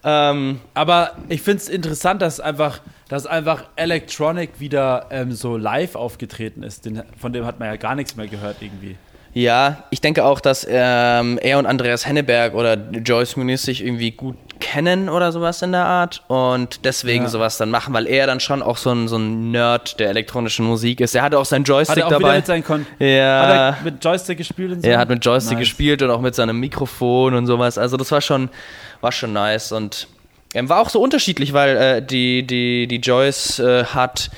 Ähm, 0.02 0.60
aber 0.74 1.16
ich 1.28 1.42
finde 1.42 1.62
es 1.62 1.68
interessant, 1.68 2.22
dass 2.22 2.40
einfach, 2.40 2.80
dass 3.08 3.26
einfach 3.26 3.64
Electronic 3.76 4.60
wieder 4.60 5.06
ähm, 5.10 5.32
so 5.32 5.56
live 5.56 5.94
aufgetreten 5.94 6.62
ist. 6.62 6.86
Den, 6.86 7.02
von 7.18 7.32
dem 7.32 7.44
hat 7.44 7.58
man 7.58 7.68
ja 7.68 7.76
gar 7.76 7.94
nichts 7.94 8.16
mehr 8.16 8.26
gehört 8.26 8.56
irgendwie. 8.60 8.96
Ja, 9.32 9.84
ich 9.90 10.00
denke 10.00 10.24
auch, 10.24 10.40
dass 10.40 10.66
ähm, 10.68 11.38
er 11.40 11.58
und 11.58 11.66
Andreas 11.66 12.06
Henneberg 12.06 12.54
oder 12.54 12.76
Joyce 12.76 13.36
Muniz 13.36 13.62
sich 13.62 13.84
irgendwie 13.84 14.10
gut 14.10 14.36
kennen 14.58 15.08
oder 15.08 15.32
sowas 15.32 15.62
in 15.62 15.72
der 15.72 15.86
Art 15.86 16.22
und 16.28 16.84
deswegen 16.84 17.24
ja. 17.24 17.30
sowas 17.30 17.56
dann 17.56 17.70
machen, 17.70 17.94
weil 17.94 18.06
er 18.06 18.26
dann 18.26 18.40
schon 18.40 18.62
auch 18.62 18.76
so 18.76 18.90
ein, 18.90 19.08
so 19.08 19.16
ein 19.16 19.50
Nerd 19.52 19.98
der 20.00 20.10
elektronischen 20.10 20.66
Musik 20.66 21.00
ist. 21.00 21.14
Er 21.14 21.22
hatte 21.22 21.38
auch 21.38 21.44
seinen 21.44 21.64
Joystick 21.64 21.96
hat 21.96 21.98
er 21.98 22.06
auch 22.06 22.20
dabei. 22.20 22.36
Mit 22.36 22.46
seinen 22.46 22.64
Kon 22.64 22.86
ja. 22.98 23.42
Hat 23.42 23.50
er 23.50 23.78
mit 23.84 24.04
Joystick 24.04 24.38
gespielt 24.38 24.72
und 24.72 24.82
so? 24.82 24.88
Er 24.88 24.98
hat 24.98 25.08
mit 25.08 25.24
Joystick 25.24 25.58
nice. 25.58 25.68
gespielt 25.68 26.02
und 26.02 26.10
auch 26.10 26.20
mit 26.20 26.34
seinem 26.34 26.60
Mikrofon 26.60 27.34
und 27.34 27.46
sowas. 27.46 27.78
Also 27.78 27.96
das 27.96 28.10
war 28.12 28.20
schon, 28.20 28.50
war 29.00 29.12
schon 29.12 29.32
nice 29.32 29.72
und 29.72 30.08
ähm, 30.54 30.68
war 30.68 30.80
auch 30.80 30.90
so 30.90 31.00
unterschiedlich, 31.00 31.52
weil 31.52 31.76
äh, 31.76 32.02
die, 32.02 32.46
die, 32.46 32.86
die 32.86 32.96
Joyce 32.96 33.60
äh, 33.60 33.84
hat 33.84 34.30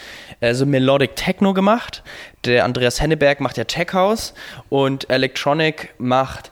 äh, 0.43 0.55
so 0.55 0.67
Melodic 0.67 1.17
Techno 1.17 1.55
gemacht. 1.55 2.03
Der 2.45 2.65
Andreas 2.65 3.01
Henneberg 3.01 3.41
macht 3.41 3.57
ja 3.57 3.65
Tech 3.65 3.95
House 3.95 4.35
und 4.69 5.09
Electronic 5.09 5.95
macht 5.99 6.51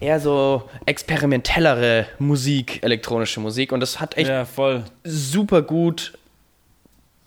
eher 0.00 0.18
so 0.18 0.68
experimentellere 0.86 2.06
Musik, 2.18 2.82
elektronische 2.82 3.40
Musik. 3.40 3.72
Und 3.72 3.80
das 3.80 4.00
hat 4.00 4.16
echt 4.16 4.28
ja, 4.28 4.46
super 5.04 5.62
gut 5.62 6.18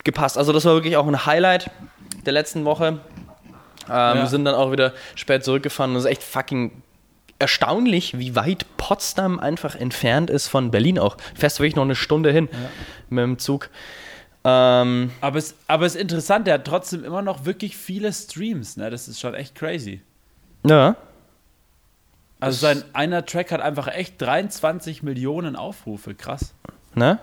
gepasst. 0.03 0.38
Also 0.38 0.51
das 0.51 0.65
war 0.65 0.74
wirklich 0.74 0.98
auch 0.98 1.07
ein 1.07 1.25
Highlight 1.25 1.72
der 2.25 2.33
letzten 2.33 2.65
Woche. 2.65 2.88
Ähm, 2.88 3.00
ja. 3.88 4.15
Wir 4.15 4.27
sind 4.27 4.43
dann 4.43 4.55
auch 4.55 4.72
wieder 4.72 4.93
spät 5.15 5.45
zurückgefahren 5.45 5.91
und 5.91 5.98
es 5.98 6.03
ist 6.03 6.12
echt 6.12 6.24
fucking 6.24 6.83
erstaunlich, 7.39 8.17
wie 8.19 8.36
weit 8.36 8.65
Potsdam 8.77 9.39
einfach 9.39 9.75
entfernt 9.75 10.29
ist 10.29 10.48
von 10.48 10.69
Berlin 10.72 11.00
auch. 11.00 11.15
Fährst 11.36 11.60
wirklich 11.60 11.75
noch 11.75 11.83
eine 11.83 11.95
Stunde 11.95 12.31
hin 12.31 12.50
mit 13.10 13.24
dem 13.24 13.39
Zug. 13.39 13.69
Ähm, 14.45 15.12
Aber 15.21 15.38
es, 15.38 15.55
aber 15.67 15.85
es 15.85 15.95
ist 15.95 16.01
interessant, 16.01 16.47
der 16.47 16.55
hat 16.55 16.65
trotzdem 16.65 17.03
immer 17.05 17.21
noch 17.21 17.45
wirklich 17.45 17.77
viele 17.77 18.12
Streams, 18.12 18.75
ne? 18.77 18.89
Das 18.89 19.07
ist 19.07 19.19
schon 19.19 19.33
echt 19.33 19.55
crazy. 19.55 20.01
ja. 20.65 20.95
Also 22.39 22.57
sein 22.57 22.83
einer 22.91 23.25
Track 23.25 23.53
hat 23.53 23.62
einfach 23.62 23.88
echt 23.88 24.21
23 24.21 25.01
Millionen 25.01 25.55
Aufrufe, 25.55 26.13
krass. 26.13 26.53
Ne? 26.93 27.17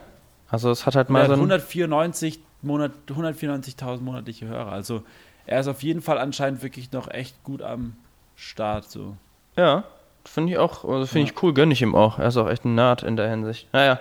Also 0.48 0.70
es 0.70 0.86
hat 0.86 0.96
halt 0.96 1.10
mal 1.10 1.26
so 1.26 1.32
hat 1.32 1.38
ein, 1.38 1.40
194 1.42 2.40
Monat, 2.62 2.92
194.000 3.06 4.00
monatliche 4.00 4.46
Hörer. 4.46 4.72
Also 4.72 5.02
er 5.44 5.60
ist 5.60 5.68
auf 5.68 5.82
jeden 5.82 6.00
Fall 6.00 6.16
anscheinend 6.16 6.62
wirklich 6.62 6.90
noch 6.92 7.10
echt 7.10 7.44
gut 7.44 7.60
am 7.60 7.96
Start. 8.34 8.90
So. 8.90 9.14
Ja, 9.56 9.84
finde 10.24 10.52
ich 10.52 10.58
auch, 10.58 10.86
also 10.86 11.04
finde 11.04 11.30
ich 11.30 11.42
cool, 11.42 11.52
gönne 11.52 11.74
ich 11.74 11.82
ihm 11.82 11.94
auch. 11.94 12.18
Er 12.18 12.28
ist 12.28 12.38
auch 12.38 12.48
echt 12.48 12.64
ein 12.64 12.74
Nerd 12.74 13.02
in 13.02 13.16
der 13.18 13.28
Hinsicht. 13.28 13.68
Naja, 13.74 14.00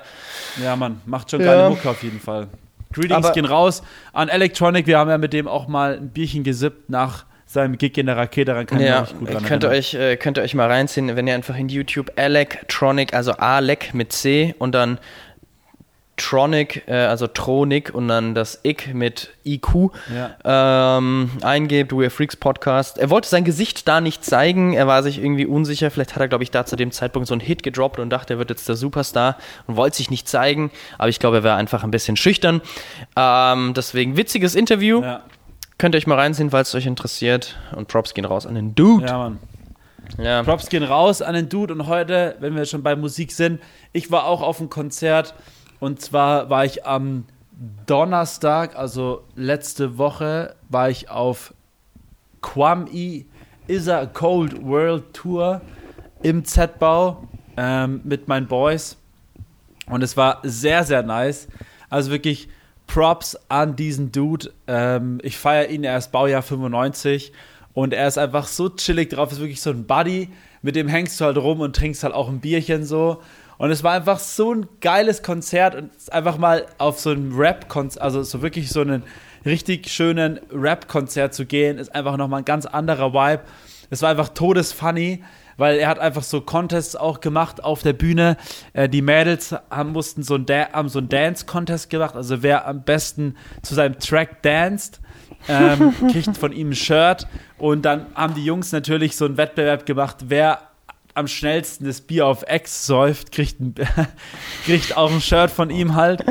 Ja, 0.64 0.78
Mann, 0.78 1.02
macht 1.06 1.32
schon 1.32 1.42
Ja. 1.42 1.48
geile 1.48 1.70
Mucke 1.70 1.90
auf 1.90 2.02
jeden 2.02 2.22
Fall. 2.22 2.48
Greetings 2.94 3.26
Aber- 3.26 3.34
gehen 3.34 3.46
raus 3.46 3.84
an 4.14 4.30
Electronic. 4.30 4.88
Wir 4.88 4.98
haben 4.98 5.10
ja 5.10 5.18
mit 5.18 5.34
dem 5.34 5.48
auch 5.48 5.68
mal 5.68 5.98
ein 5.98 6.10
Bierchen 6.10 6.44
gesippt 6.44 6.90
nach 6.90 7.26
seinem 7.46 7.78
Gig 7.78 7.98
in 7.98 8.06
der 8.06 8.16
Rakete. 8.18 8.46
Daran 8.52 8.66
kann 8.68 8.80
ja, 8.80 9.04
ich 9.04 9.10
mich 9.12 9.20
gut 9.20 9.34
dran 9.34 9.44
könnt 9.44 9.64
ihr, 9.64 9.70
erinnern. 9.70 9.80
euch, 9.80 9.94
äh, 9.96 10.18
könnt 10.18 10.38
ihr 10.38 10.44
euch 10.44 10.54
mal 10.54 10.68
reinziehen, 10.68 11.16
wenn 11.16 11.28
ihr 11.28 11.34
einfach 11.34 11.58
in 11.58 11.68
YouTube 11.70 12.12
Electronic, 12.16 13.14
also 13.14 13.32
Alec 13.34 13.94
mit 13.94 14.12
C 14.14 14.54
und 14.60 14.74
dann 14.76 15.00
Tronic, 16.20 16.84
äh, 16.88 16.94
also 16.94 17.28
Tronic 17.28 17.94
und 17.94 18.08
dann 18.08 18.36
das 18.36 18.60
Ick 18.64 18.94
mit 18.94 19.30
IQ 19.46 19.92
ähm, 20.44 21.32
eingebt, 21.42 21.92
We're 21.92 22.10
Freaks 22.10 22.36
Podcast. 22.36 22.98
Er 22.98 23.10
wollte 23.10 23.28
sein 23.28 23.44
Gesicht 23.44 23.88
da 23.88 24.02
nicht 24.02 24.24
zeigen, 24.24 24.74
er 24.74 24.86
war 24.86 25.02
sich 25.02 25.18
irgendwie 25.18 25.46
unsicher. 25.46 25.90
Vielleicht 25.90 26.14
hat 26.14 26.22
er, 26.22 26.28
glaube 26.28 26.44
ich, 26.44 26.52
da 26.52 26.66
zu 26.66 26.76
dem 26.76 26.92
Zeitpunkt 26.92 27.28
so 27.28 27.34
einen 27.34 27.42
Hit 27.42 27.64
gedroppt 27.64 28.00
und 28.00 28.10
dachte, 28.10 28.36
er 28.36 28.40
wird 28.40 28.50
jetzt 28.52 28.70
der 28.70 28.76
Superstar 28.76 29.38
und 29.66 29.76
wollte 29.76 29.98
sich 29.98 30.12
nicht 30.12 30.28
zeigen. 30.28 30.72
Aber 30.98 31.10
ich 31.10 31.20
glaube, 31.20 31.38
er 31.38 31.44
war 31.44 31.58
einfach 31.58 31.84
ein 31.84 31.92
bisschen 31.92 32.18
schüchtern. 32.18 32.62
Ähm, 33.16 33.74
deswegen 33.76 34.18
witziges 34.18 34.56
Interview. 34.56 35.02
Ja, 35.02 35.24
Könnt 35.80 35.96
ihr 35.96 36.00
euch 36.00 36.08
mal 36.08 36.16
reinziehen, 36.16 36.52
falls 36.52 36.68
es 36.70 36.76
euch 36.76 36.86
interessiert. 36.86 37.58
Und 37.74 37.88
Props 37.88 38.14
gehen 38.14 38.26
raus 38.26 38.46
an 38.46 38.54
den 38.54 38.76
Dude. 38.76 39.06
ja, 39.06 39.18
Mann. 39.18 39.40
Ja. 40.18 40.44
Props 40.44 40.68
gehen 40.68 40.84
raus 40.84 41.22
an 41.22 41.36
den 41.36 41.48
Dude. 41.48 41.74
Und 41.74 41.88
heute, 41.88 42.36
wenn 42.42 42.54
wir 42.54 42.66
schon 42.66 42.84
bei 42.84 42.98
Musik 42.98 43.32
sind, 43.32 43.62
ich 43.94 44.12
war 44.12 44.26
auch 44.26 44.42
auf 44.42 44.60
einem 44.60 44.70
Konzert. 44.70 45.34
Und 45.80 46.02
zwar 46.02 46.50
war 46.50 46.66
ich 46.66 46.86
am 46.86 47.26
Donnerstag, 47.86 48.76
also 48.76 49.24
letzte 49.36 49.98
Woche, 49.98 50.56
war 50.70 50.90
ich 50.90 51.10
auf 51.10 51.54
Kwame 52.42 53.26
Is 53.68 53.88
a 53.88 54.06
Cold 54.06 54.66
World 54.66 55.14
Tour 55.14 55.62
im 56.24 56.44
Z-Bau 56.44 57.28
ähm, 57.58 58.02
mit 58.04 58.28
meinen 58.28 58.48
Boys. 58.48 58.98
Und 59.88 60.04
es 60.04 60.16
war 60.18 60.40
sehr, 60.44 60.84
sehr 60.84 61.04
nice. 61.04 61.48
Also 61.90 62.12
wirklich 62.12 62.50
Props 62.88 63.38
an 63.50 63.76
diesen 63.76 64.12
Dude. 64.12 64.52
Ähm, 64.68 65.20
ich 65.22 65.38
feiere 65.38 65.70
ihn, 65.70 65.84
er 65.84 65.98
ist 65.98 66.12
Baujahr 66.12 66.42
95 66.42 67.32
und 67.74 67.94
er 67.94 68.08
ist 68.08 68.18
einfach 68.18 68.48
so 68.48 68.70
chillig 68.70 69.10
drauf. 69.10 69.32
Ist 69.32 69.40
wirklich 69.40 69.62
so 69.62 69.70
ein 69.70 69.86
Buddy, 69.86 70.30
mit 70.62 70.76
dem 70.76 70.88
hängst 70.88 71.20
du 71.20 71.26
halt 71.26 71.38
rum 71.38 71.60
und 71.60 71.76
trinkst 71.76 72.04
halt 72.04 72.14
auch 72.14 72.30
ein 72.30 72.40
Bierchen 72.40 72.86
so. 72.86 73.22
Und 73.60 73.70
es 73.72 73.84
war 73.84 73.92
einfach 73.94 74.18
so 74.20 74.54
ein 74.56 74.68
geiles 74.82 75.22
Konzert 75.22 75.76
und 75.76 75.92
einfach 76.12 76.38
mal 76.38 76.66
auf 76.80 77.00
so 77.00 77.12
ein 77.12 77.34
Rap-Konzert, 77.36 78.02
also 78.02 78.24
so 78.24 78.42
wirklich 78.42 78.70
so 78.70 78.82
einen 78.82 79.04
richtig 79.46 79.90
schönen 79.90 80.40
Rap-Konzert 80.52 81.34
zu 81.34 81.46
gehen, 81.46 81.78
ist 81.78 81.94
einfach 81.94 82.18
nochmal 82.18 82.42
ein 82.42 82.46
ganz 82.46 82.66
anderer 82.66 83.14
Vibe. 83.14 83.44
Es 83.90 84.02
war 84.02 84.10
einfach 84.12 84.30
todesfunny, 84.30 85.24
weil 85.58 85.78
er 85.78 85.90
hat 85.90 86.00
einfach 86.00 86.24
so 86.24 86.40
Contests 86.40 86.96
auch 86.96 87.20
gemacht 87.20 87.62
auf 87.64 87.82
der 87.82 87.92
Bühne. 87.94 88.38
Äh, 88.72 88.88
die 88.88 89.02
Mädels 89.02 89.54
haben, 89.70 89.92
mussten 89.92 90.24
so 90.24 90.36
ein, 90.36 90.46
Da- 90.46 90.70
so 90.88 91.00
ein 91.00 91.10
Dance-Contest 91.10 91.90
gemacht, 91.90 92.16
also 92.16 92.42
wer 92.42 92.66
am 92.66 92.84
besten 92.84 93.36
zu 93.62 93.76
seinem 93.76 94.00
Track 94.00 94.42
danced, 94.42 95.02
ähm, 95.50 95.94
kriegt 96.12 96.38
von 96.38 96.54
ihm 96.54 96.70
ein 96.70 96.76
Shirt. 96.76 97.28
Und 97.58 97.84
dann 97.84 98.06
haben 98.16 98.36
die 98.36 98.46
Jungs 98.46 98.72
natürlich 98.72 99.18
so 99.18 99.26
einen 99.26 99.36
Wettbewerb 99.36 99.86
gemacht, 99.86 100.16
wer 100.30 100.60
am 101.20 101.28
schnellsten 101.28 101.86
das 101.86 102.02
Bier 102.02 102.26
auf 102.26 102.44
Ex 102.44 102.86
säuft, 102.86 103.32
kriegt, 103.32 103.60
ein, 103.60 103.76
kriegt 104.66 104.98
auch 104.98 105.12
ein 105.12 105.22
Shirt 105.22 105.52
von 105.52 105.70
ihm 105.70 105.96
halt. 105.96 106.24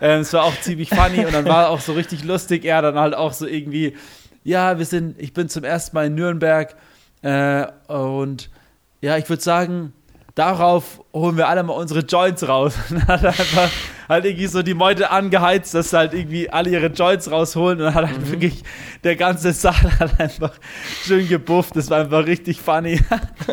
Ähm, 0.00 0.20
Es 0.20 0.32
war 0.32 0.44
auch 0.44 0.58
ziemlich 0.60 0.88
funny 0.88 1.24
und 1.26 1.34
dann 1.34 1.44
war 1.44 1.68
auch 1.68 1.80
so 1.80 1.92
richtig 1.92 2.24
lustig. 2.24 2.64
Er 2.64 2.80
dann 2.82 2.98
halt 2.98 3.14
auch 3.14 3.32
so 3.32 3.46
irgendwie, 3.46 3.96
ja, 4.44 4.78
wir 4.78 4.86
sind, 4.86 5.20
ich 5.20 5.32
bin 5.32 5.48
zum 5.48 5.64
ersten 5.64 5.94
Mal 5.94 6.06
in 6.06 6.14
Nürnberg 6.14 6.74
äh, 7.22 7.66
und 7.88 8.50
ja, 9.00 9.16
ich 9.18 9.28
würde 9.28 9.42
sagen, 9.42 9.92
darauf 10.34 11.02
holen 11.12 11.36
wir 11.36 11.48
alle 11.48 11.62
mal 11.62 11.72
unsere 11.74 12.00
Joints 12.00 12.46
raus. 12.46 12.74
Und 12.90 13.06
hat 13.08 13.24
einfach 13.24 13.70
halt 14.08 14.24
irgendwie 14.24 14.46
so 14.46 14.62
die 14.62 14.74
Meute 14.74 15.10
angeheizt, 15.10 15.74
dass 15.74 15.92
halt 15.92 16.14
irgendwie 16.14 16.48
alle 16.50 16.70
ihre 16.70 16.86
Joints 16.86 17.30
rausholen 17.30 17.78
und 17.78 17.84
dann 17.84 17.94
hat 17.94 18.06
halt 18.06 18.30
wirklich 18.30 18.62
der 19.04 19.16
ganze 19.16 19.52
Saal 19.52 19.98
hat 19.98 20.20
einfach 20.20 20.52
schön 21.04 21.28
gebufft. 21.28 21.76
Das 21.76 21.90
war 21.90 22.00
einfach 22.00 22.26
richtig 22.26 22.60
funny. 22.60 23.00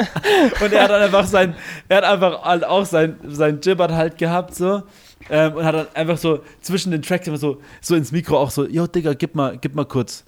und 0.61 0.73
er 0.73 0.83
hat 0.83 0.91
dann 0.91 1.01
einfach 1.01 1.25
sein, 1.25 1.55
er 1.89 1.97
hat 1.97 2.03
einfach 2.03 2.43
halt 2.43 2.65
auch 2.65 2.85
sein, 2.85 3.17
sein 3.27 3.59
Gibbert 3.59 3.91
halt 3.91 4.17
gehabt 4.17 4.55
so. 4.55 4.83
Ähm, 5.29 5.53
und 5.53 5.63
hat 5.63 5.73
dann 5.73 5.87
einfach 5.93 6.17
so 6.17 6.43
zwischen 6.61 6.91
den 6.91 7.01
Tracks 7.01 7.27
immer 7.27 7.37
so, 7.37 7.61
so 7.79 7.95
ins 7.95 8.11
Mikro 8.11 8.37
auch 8.37 8.51
so, 8.51 8.67
yo 8.67 8.87
Digga, 8.87 9.13
gib 9.13 9.35
mal, 9.35 9.57
gib 9.57 9.73
mal 9.73 9.85
kurz. 9.85 10.25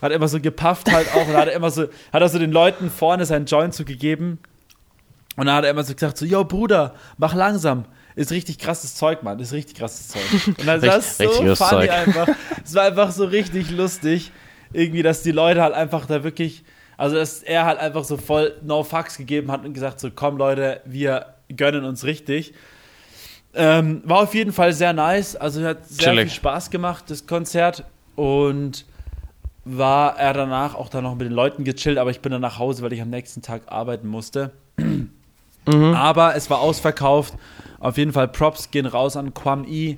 Hat 0.00 0.12
immer 0.12 0.28
so 0.28 0.40
gepafft 0.40 0.90
halt 0.90 1.08
auch 1.14 1.28
und 1.28 1.34
hat 1.34 1.48
er 1.48 1.54
immer 1.54 1.70
so, 1.70 1.82
hat 2.12 2.22
er 2.22 2.28
so 2.28 2.38
den 2.38 2.52
Leuten 2.52 2.90
vorne 2.90 3.26
seinen 3.26 3.44
Joint 3.44 3.74
zugegeben. 3.74 4.38
Und 5.36 5.46
dann 5.46 5.56
hat 5.56 5.64
er 5.64 5.70
immer 5.70 5.84
so 5.84 5.92
gesagt, 5.92 6.16
so, 6.16 6.24
yo 6.24 6.44
Bruder, 6.44 6.94
mach 7.18 7.34
langsam. 7.34 7.84
Ist 8.18 8.30
richtig 8.32 8.58
krasses 8.58 8.94
Zeug, 8.96 9.22
Mann. 9.22 9.38
Ist 9.38 9.52
richtig 9.52 9.76
krasses 9.78 10.08
Zeug. 10.08 10.22
Und 10.58 10.66
dann 10.66 10.80
Richt- 10.80 10.92
das 10.92 11.16
so 11.18 11.30
funny 11.30 11.54
Zeug. 11.54 11.90
einfach. 11.90 12.28
Es 12.64 12.74
war 12.74 12.84
einfach 12.84 13.10
so 13.12 13.24
richtig 13.24 13.70
lustig. 13.70 14.32
Irgendwie, 14.72 15.02
dass 15.02 15.22
die 15.22 15.30
Leute 15.32 15.62
halt 15.62 15.72
einfach 15.74 16.04
da 16.06 16.24
wirklich, 16.24 16.64
also 16.96 17.16
dass 17.16 17.42
er 17.42 17.64
halt 17.64 17.78
einfach 17.78 18.04
so 18.04 18.16
voll 18.16 18.54
No 18.62 18.82
Fucks 18.82 19.16
gegeben 19.16 19.50
hat 19.50 19.64
und 19.64 19.72
gesagt 19.72 20.00
so, 20.00 20.10
komm 20.14 20.36
Leute, 20.36 20.80
wir 20.84 21.26
gönnen 21.56 21.84
uns 21.84 22.04
richtig. 22.04 22.52
Ähm, 23.54 24.02
war 24.04 24.18
auf 24.24 24.34
jeden 24.34 24.52
Fall 24.52 24.72
sehr 24.72 24.92
nice. 24.92 25.36
Also 25.36 25.62
hat 25.64 25.86
sehr 25.88 26.08
Chillig. 26.10 26.24
viel 26.30 26.36
Spaß 26.36 26.70
gemacht, 26.70 27.04
das 27.08 27.26
Konzert. 27.26 27.84
Und 28.16 28.84
war 29.64 30.18
er 30.18 30.32
danach 30.32 30.74
auch 30.74 30.88
dann 30.88 31.04
noch 31.04 31.14
mit 31.14 31.26
den 31.26 31.32
Leuten 31.32 31.62
gechillt, 31.62 31.98
aber 31.98 32.10
ich 32.10 32.20
bin 32.20 32.32
dann 32.32 32.40
nach 32.40 32.58
Hause, 32.58 32.82
weil 32.82 32.92
ich 32.92 33.00
am 33.00 33.10
nächsten 33.10 33.42
Tag 33.42 33.62
arbeiten 33.66 34.08
musste. 34.08 34.50
Aber 35.94 36.34
es 36.34 36.48
war 36.48 36.60
ausverkauft. 36.60 37.34
Auf 37.80 37.96
jeden 37.96 38.12
Fall 38.12 38.28
Props 38.28 38.70
gehen 38.70 38.86
raus 38.86 39.16
an 39.16 39.34
Quam 39.34 39.64
E. 39.68 39.96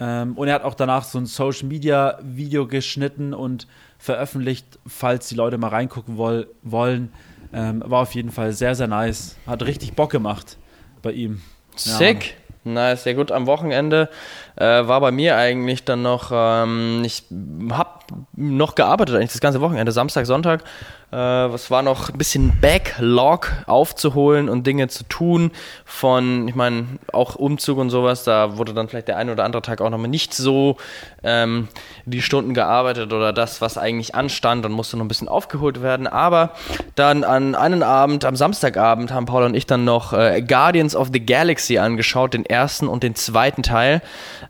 Ähm, 0.00 0.36
und 0.36 0.48
er 0.48 0.54
hat 0.54 0.64
auch 0.64 0.74
danach 0.74 1.04
so 1.04 1.18
ein 1.18 1.26
Social 1.26 1.68
Media 1.68 2.18
Video 2.22 2.66
geschnitten 2.66 3.34
und 3.34 3.66
veröffentlicht, 3.98 4.78
falls 4.86 5.28
die 5.28 5.34
Leute 5.34 5.58
mal 5.58 5.68
reingucken 5.68 6.16
woll 6.16 6.48
wollen. 6.62 7.12
Ähm, 7.52 7.82
war 7.84 8.02
auf 8.02 8.14
jeden 8.14 8.30
Fall 8.30 8.52
sehr, 8.52 8.74
sehr 8.74 8.86
nice. 8.86 9.36
Hat 9.46 9.62
richtig 9.62 9.94
Bock 9.94 10.10
gemacht 10.10 10.56
bei 11.02 11.12
ihm. 11.12 11.42
Sick. 11.76 12.36
Nice, 12.62 13.04
sehr 13.04 13.14
gut. 13.14 13.32
Am 13.32 13.46
Wochenende 13.46 14.10
äh, 14.56 14.64
war 14.64 15.00
bei 15.00 15.10
mir 15.10 15.36
eigentlich 15.36 15.84
dann 15.84 16.02
noch, 16.02 16.30
ähm, 16.32 17.02
ich 17.04 17.24
habe 17.70 18.00
noch 18.36 18.74
gearbeitet, 18.74 19.16
eigentlich 19.16 19.32
das 19.32 19.40
ganze 19.40 19.62
Wochenende, 19.62 19.92
Samstag, 19.92 20.26
Sonntag. 20.26 20.64
Äh, 21.12 21.46
es 21.46 21.70
war 21.70 21.82
noch 21.82 22.08
ein 22.08 22.18
bisschen 22.18 22.58
Backlog 22.60 23.50
aufzuholen 23.66 24.48
und 24.48 24.66
Dinge 24.66 24.88
zu 24.88 25.04
tun 25.04 25.50
von, 25.84 26.46
ich 26.46 26.54
meine, 26.54 26.86
auch 27.12 27.34
Umzug 27.34 27.78
und 27.78 27.90
sowas, 27.90 28.24
da 28.24 28.56
wurde 28.58 28.74
dann 28.74 28.88
vielleicht 28.88 29.08
der 29.08 29.16
eine 29.16 29.32
oder 29.32 29.44
andere 29.44 29.62
Tag 29.62 29.80
auch 29.80 29.90
nochmal 29.90 30.08
nicht 30.08 30.34
so 30.34 30.76
ähm, 31.22 31.68
die 32.04 32.22
Stunden 32.22 32.54
gearbeitet 32.54 33.12
oder 33.12 33.32
das, 33.32 33.60
was 33.60 33.76
eigentlich 33.76 34.14
anstand 34.14 34.64
und 34.64 34.72
musste 34.72 34.96
noch 34.96 35.04
ein 35.04 35.08
bisschen 35.08 35.28
aufgeholt 35.28 35.82
werden. 35.82 36.06
Aber 36.06 36.52
dann 36.94 37.24
an 37.24 37.54
einem 37.54 37.82
Abend, 37.82 38.24
am 38.24 38.36
Samstagabend, 38.36 39.12
haben 39.12 39.26
Paul 39.26 39.42
und 39.44 39.54
ich 39.54 39.66
dann 39.66 39.84
noch 39.84 40.12
äh, 40.12 40.42
Guardians 40.42 40.94
of 40.94 41.08
the 41.12 41.24
Galaxy 41.24 41.78
angeschaut, 41.78 42.34
den 42.34 42.46
ersten 42.46 42.86
und 42.88 43.02
den 43.02 43.14
zweiten 43.14 43.62
Teil. 43.62 44.00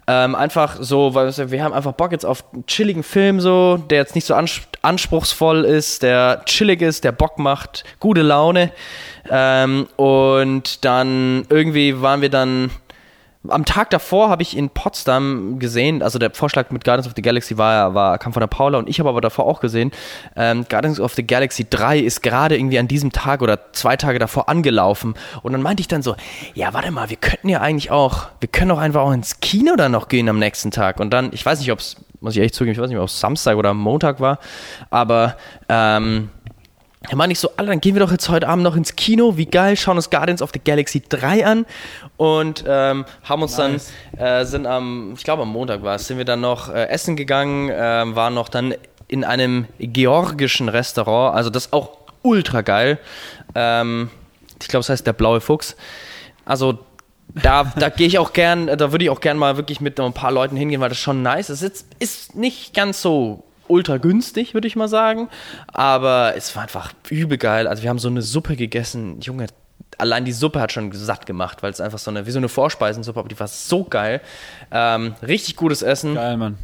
Ähm, 0.06 0.34
einfach 0.34 0.76
so, 0.80 1.14
weil 1.14 1.34
wir- 1.50 1.60
haben 1.64 1.74
einfach 1.74 1.92
Bock 1.92 2.12
jetzt 2.12 2.24
auf 2.24 2.44
einen 2.52 2.66
chilligen 2.66 3.02
Film 3.02 3.40
so, 3.40 3.76
der 3.76 3.98
jetzt 3.98 4.14
nicht 4.14 4.26
so 4.26 4.34
ans 4.34 4.60
anspruchsvoll 4.82 5.64
ist, 5.64 6.02
der 6.02 6.42
chillig 6.44 6.82
ist, 6.82 7.04
der 7.04 7.12
Bock 7.12 7.38
macht, 7.38 7.84
gute 7.98 8.22
Laune. 8.22 8.72
Ähm, 9.30 9.86
und 9.96 10.84
dann 10.84 11.44
irgendwie 11.48 12.00
waren 12.00 12.22
wir 12.22 12.30
dann 12.30 12.70
am 13.48 13.64
Tag 13.64 13.88
davor 13.90 14.28
habe 14.28 14.42
ich 14.42 14.54
in 14.56 14.68
Potsdam 14.68 15.58
gesehen, 15.58 16.02
also 16.02 16.18
der 16.18 16.30
Vorschlag 16.30 16.70
mit 16.70 16.84
Guardians 16.84 17.06
of 17.06 17.14
the 17.16 17.22
Galaxy 17.22 17.56
war, 17.56 17.94
war 17.94 18.18
kam 18.18 18.34
von 18.34 18.40
der 18.40 18.48
Paula 18.48 18.78
und 18.78 18.88
ich 18.88 19.00
habe 19.00 19.08
aber 19.08 19.22
davor 19.22 19.46
auch 19.46 19.60
gesehen, 19.60 19.92
ähm, 20.36 20.66
Guardians 20.68 21.00
of 21.00 21.14
the 21.14 21.26
Galaxy 21.26 21.66
3 21.68 22.00
ist 22.00 22.22
gerade 22.22 22.56
irgendwie 22.56 22.78
an 22.78 22.86
diesem 22.86 23.12
Tag 23.12 23.40
oder 23.40 23.72
zwei 23.72 23.96
Tage 23.96 24.18
davor 24.18 24.50
angelaufen 24.50 25.14
und 25.42 25.52
dann 25.52 25.62
meinte 25.62 25.80
ich 25.80 25.88
dann 25.88 26.02
so, 26.02 26.16
ja 26.54 26.74
warte 26.74 26.90
mal, 26.90 27.08
wir 27.08 27.16
könnten 27.16 27.48
ja 27.48 27.60
eigentlich 27.62 27.90
auch, 27.90 28.26
wir 28.40 28.48
können 28.48 28.68
doch 28.68 28.78
einfach 28.78 29.00
auch 29.00 29.12
ins 29.12 29.40
Kino 29.40 29.74
dann 29.74 29.92
noch 29.92 30.08
gehen 30.08 30.28
am 30.28 30.38
nächsten 30.38 30.70
Tag 30.70 31.00
und 31.00 31.10
dann, 31.10 31.30
ich 31.32 31.44
weiß 31.44 31.60
nicht, 31.60 31.72
ob 31.72 31.78
es, 31.78 31.96
muss 32.20 32.36
ich 32.36 32.42
echt 32.42 32.54
zugeben, 32.54 32.72
ich 32.72 32.80
weiß 32.80 32.88
nicht, 32.90 32.98
ob 32.98 33.06
es 33.08 33.18
Samstag 33.18 33.56
oder 33.56 33.74
Montag 33.74 34.20
war, 34.20 34.38
aber 34.90 35.36
ähm, 35.68 36.30
Da 37.08 37.16
meine 37.16 37.32
ich 37.32 37.38
so, 37.38 37.48
Alter, 37.56 37.70
dann 37.72 37.80
gehen 37.80 37.94
wir 37.94 38.00
doch 38.00 38.12
jetzt 38.12 38.28
heute 38.28 38.46
Abend 38.46 38.62
noch 38.62 38.76
ins 38.76 38.94
Kino. 38.94 39.38
Wie 39.38 39.46
geil, 39.46 39.74
schauen 39.76 39.96
uns 39.96 40.10
Guardians 40.10 40.42
of 40.42 40.50
the 40.52 40.60
Galaxy 40.62 41.02
3 41.08 41.46
an 41.46 41.66
und 42.18 42.62
ähm, 42.68 43.06
haben 43.24 43.42
uns 43.42 43.56
Nice. 43.56 43.90
dann, 44.12 44.26
äh, 44.26 44.44
sind 44.44 44.66
am, 44.66 45.14
ich 45.16 45.24
glaube 45.24 45.42
am 45.42 45.48
Montag 45.48 45.82
war 45.82 45.94
es, 45.94 46.06
sind 46.06 46.18
wir 46.18 46.26
dann 46.26 46.42
noch 46.42 46.68
äh, 46.68 46.88
essen 46.88 47.16
gegangen, 47.16 47.70
ähm, 47.72 48.16
waren 48.16 48.34
noch 48.34 48.50
dann 48.50 48.74
in 49.08 49.24
einem 49.24 49.66
georgischen 49.78 50.68
Restaurant, 50.68 51.34
also 51.34 51.48
das 51.48 51.72
auch 51.72 51.96
ultra 52.22 52.60
geil. 52.60 52.98
Ähm, 53.54 54.10
ich 54.60 54.68
glaube, 54.68 54.82
es 54.82 54.90
heißt 54.90 55.06
der 55.06 55.14
Blaue 55.14 55.40
Fuchs. 55.40 55.76
Also 56.44 56.80
da, 57.34 57.72
da 57.76 57.88
gehe 57.88 58.06
ich 58.06 58.18
auch 58.18 58.32
gern, 58.32 58.66
da 58.66 58.92
würde 58.92 59.04
ich 59.04 59.10
auch 59.10 59.20
gern 59.20 59.38
mal 59.38 59.56
wirklich 59.56 59.80
mit 59.80 59.98
ein 60.00 60.12
paar 60.12 60.32
Leuten 60.32 60.56
hingehen, 60.56 60.80
weil 60.80 60.88
das 60.88 60.98
schon 60.98 61.22
nice 61.22 61.50
ist. 61.50 61.62
Ist, 61.62 61.86
ist 61.98 62.34
nicht 62.34 62.74
ganz 62.74 63.00
so 63.02 63.44
ultra 63.68 63.98
günstig, 63.98 64.52
würde 64.54 64.66
ich 64.66 64.76
mal 64.76 64.88
sagen, 64.88 65.28
aber 65.68 66.34
es 66.36 66.54
war 66.56 66.62
einfach 66.62 66.92
übel 67.08 67.38
geil. 67.38 67.68
Also 67.68 67.82
wir 67.82 67.90
haben 67.90 68.00
so 68.00 68.08
eine 68.08 68.22
Suppe 68.22 68.56
gegessen, 68.56 69.20
Junge, 69.20 69.46
allein 69.98 70.24
die 70.24 70.32
Suppe 70.32 70.60
hat 70.60 70.72
schon 70.72 70.90
satt 70.92 71.26
gemacht, 71.26 71.62
weil 71.62 71.70
es 71.70 71.80
einfach 71.80 71.98
so 71.98 72.10
eine, 72.10 72.26
wie 72.26 72.30
so 72.30 72.38
eine 72.38 72.48
Vorspeisensuppe, 72.48 73.20
aber 73.20 73.28
die 73.28 73.38
war 73.38 73.48
so 73.48 73.84
geil. 73.84 74.20
Ähm, 74.70 75.14
richtig 75.22 75.56
gutes 75.56 75.82
Essen. 75.82 76.14
Geil, 76.14 76.36
Mann. 76.36 76.58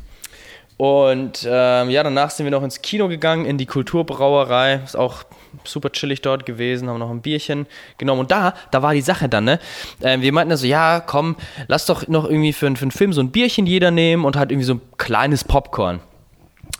Und 0.76 1.46
ähm, 1.48 1.88
ja, 1.88 2.02
danach 2.02 2.30
sind 2.30 2.44
wir 2.44 2.50
noch 2.50 2.62
ins 2.62 2.82
Kino 2.82 3.08
gegangen, 3.08 3.46
in 3.46 3.56
die 3.56 3.64
Kulturbrauerei. 3.64 4.80
Ist 4.84 4.96
auch 4.96 5.24
super 5.64 5.90
chillig 5.90 6.20
dort 6.20 6.44
gewesen, 6.44 6.88
haben 6.90 6.98
noch 6.98 7.10
ein 7.10 7.22
Bierchen 7.22 7.66
genommen. 7.96 8.20
Und 8.20 8.30
da, 8.30 8.54
da 8.70 8.82
war 8.82 8.92
die 8.92 9.00
Sache 9.00 9.28
dann, 9.28 9.44
ne? 9.44 9.58
Ähm, 10.02 10.20
wir 10.20 10.32
meinten 10.32 10.54
so, 10.56 10.66
ja, 10.66 11.00
komm, 11.00 11.36
lass 11.66 11.86
doch 11.86 12.08
noch 12.08 12.24
irgendwie 12.26 12.52
für, 12.52 12.74
für 12.76 12.82
einen 12.82 12.90
Film 12.90 13.14
so 13.14 13.22
ein 13.22 13.30
Bierchen 13.30 13.66
jeder 13.66 13.90
nehmen 13.90 14.26
und 14.26 14.36
halt 14.36 14.50
irgendwie 14.50 14.66
so 14.66 14.74
ein 14.74 14.82
kleines 14.98 15.44
Popcorn. 15.44 16.00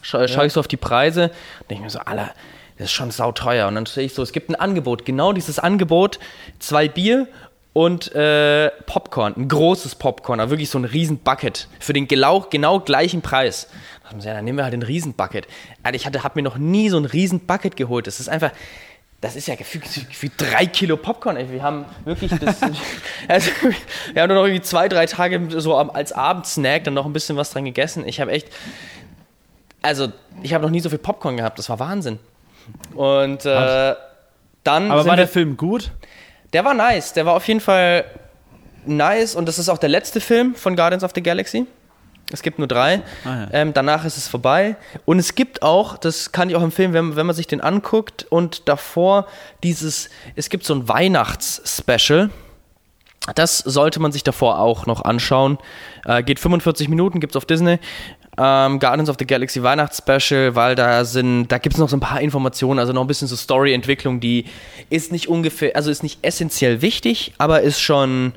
Schau, 0.03 0.27
schau 0.29 0.43
ich 0.43 0.53
so 0.53 0.61
auf 0.61 0.69
die 0.69 0.77
Preise 0.77 1.31
und 1.61 1.71
denke 1.71 1.85
mir 1.85 1.91
so, 1.91 2.01
Alter, 2.01 2.33
das 2.77 2.87
ist 2.87 2.93
schon 2.93 3.11
sauteuer. 3.11 3.67
Und 3.67 3.77
dann 3.77 3.87
sehe 3.87 4.05
ich 4.05 4.13
so, 4.13 4.23
es 4.23 4.33
gibt 4.33 4.51
ein 4.51 4.55
Angebot, 4.57 5.07
genau 5.07 5.33
dieses 5.33 5.59
Angebot, 5.59 6.19
zwei 6.59 6.89
Bier 6.89 7.29
und 7.77 8.15
äh, 8.15 8.71
Popcorn, 8.87 9.35
ein 9.37 9.49
großes 9.49 9.97
Popcorn, 9.97 10.41
aber 10.41 10.49
wirklich 10.49 10.71
so 10.71 10.79
ein 10.79 10.87
riesen 10.87 11.19
Bucket 11.19 11.69
für 11.79 11.93
den 11.93 12.09
genau, 12.09 12.47
genau 12.49 12.81
gleichen 12.81 13.21
Preis. 13.21 13.69
Da 14.03 14.09
ich 14.09 14.17
mir, 14.17 14.23
ja, 14.25 14.33
dann 14.33 14.47
nehmen 14.47 14.57
wir 14.57 14.65
halt 14.65 14.73
den 14.73 14.83
riesen 14.83 15.13
Bucket. 15.13 15.47
Alter, 15.83 15.95
ich 15.95 16.07
hatte, 16.07 16.25
habe 16.25 16.39
mir 16.39 16.43
noch 16.43 16.57
nie 16.57 16.89
so 16.89 16.97
ein 16.97 17.05
riesen 17.05 17.41
Bucket 17.41 17.77
geholt. 17.77 18.07
Das 18.07 18.19
ist 18.19 18.31
einfach, 18.31 18.53
das 19.21 19.37
ist 19.37 19.47
ja 19.47 19.57
gefühlt, 19.57 19.85
gefühlt 20.09 20.33
drei 20.39 20.65
Kilo 20.65 20.97
Popcorn. 20.97 21.37
Ey. 21.37 21.53
Wir 21.53 21.63
haben 21.63 21.85
wirklich 22.07 22.33
das, 22.41 22.63
also, 23.29 23.51
wir 24.15 24.23
haben 24.23 24.29
nur 24.29 24.39
noch 24.39 24.47
irgendwie 24.47 24.63
zwei, 24.63 24.89
drei 24.89 25.05
Tage 25.05 25.61
so 25.61 25.77
als 25.77 26.13
Abendsnack 26.15 26.85
dann 26.85 26.95
noch 26.95 27.05
ein 27.05 27.13
bisschen 27.13 27.37
was 27.37 27.51
dran 27.51 27.67
gegessen. 27.67 28.09
Ich 28.09 28.23
habe 28.23 28.31
echt, 28.33 28.49
also 29.83 30.09
ich 30.43 30.55
habe 30.55 30.65
noch 30.65 30.71
nie 30.71 30.81
so 30.81 30.89
viel 30.89 30.99
Popcorn 30.99 31.37
gehabt. 31.37 31.59
Das 31.59 31.69
war 31.69 31.79
Wahnsinn. 31.79 32.21
Und 32.95 33.45
äh, 33.45 33.95
dann 34.65 34.91
Aber 34.91 35.05
war 35.05 35.17
der 35.17 35.29
Film 35.29 35.59
gut? 35.59 35.91
Der 36.57 36.65
war 36.65 36.73
nice. 36.73 37.13
Der 37.13 37.27
war 37.27 37.35
auf 37.35 37.47
jeden 37.49 37.61
Fall 37.61 38.07
nice 38.87 39.35
und 39.35 39.47
das 39.47 39.59
ist 39.59 39.69
auch 39.69 39.77
der 39.77 39.91
letzte 39.91 40.23
Film 40.23 40.55
von 40.55 40.75
Guardians 40.75 41.05
of 41.05 41.11
the 41.15 41.23
Galaxy. 41.23 41.67
Es 42.33 42.41
gibt 42.41 42.59
nur 42.59 42.67
drei. 42.67 43.03
Ah, 43.27 43.43
ja. 43.43 43.49
ähm, 43.53 43.75
danach 43.75 44.07
ist 44.07 44.17
es 44.17 44.27
vorbei. 44.27 44.77
Und 45.05 45.19
es 45.19 45.35
gibt 45.35 45.61
auch, 45.61 45.99
das 45.99 46.33
kann 46.33 46.49
ich 46.49 46.57
auch 46.57 46.63
empfehlen, 46.63 46.95
wenn, 46.95 47.15
wenn 47.15 47.27
man 47.27 47.37
sich 47.37 47.47
den 47.47 47.61
anguckt 47.61 48.25
und 48.31 48.71
davor 48.71 49.27
dieses, 49.63 50.09
es 50.35 50.49
gibt 50.49 50.65
so 50.65 50.75
ein 50.75 50.89
Weihnachts-Special. 50.89 52.31
Das 53.35 53.59
sollte 53.59 54.01
man 54.01 54.11
sich 54.11 54.25
davor 54.25 54.59
auch 54.59 54.87
noch 54.87 55.03
anschauen. 55.03 55.59
Äh, 56.07 56.23
geht 56.23 56.41
45 56.41 56.89
Minuten, 56.89 57.21
gibt's 57.21 57.37
auf 57.37 57.45
Disney. 57.45 57.81
Ähm, 58.39 58.79
Guardians 58.79 59.09
of 59.09 59.17
the 59.19 59.27
Galaxy 59.27 59.63
Weihnachtsspecial, 59.63 60.55
weil 60.55 60.75
da 60.75 61.05
sind, 61.05 61.49
da 61.49 61.57
gibt's 61.59 61.79
noch 61.79 61.89
so 61.89 61.97
ein 61.97 62.01
paar 62.01 62.21
Informationen, 62.21 62.79
also 62.79 62.93
noch 62.93 63.01
ein 63.01 63.07
bisschen 63.07 63.29
so 63.29 63.37
Story-Entwicklung, 63.37 64.21
die 64.21 64.45
ist 64.91 65.11
nicht 65.11 65.29
ungefähr, 65.29 65.75
also 65.75 65.91
ist 65.91 66.03
nicht 66.03 66.19
essentiell 66.23 66.83
wichtig, 66.83 67.33
aber 67.39 67.63
ist 67.63 67.81
schon, 67.81 68.35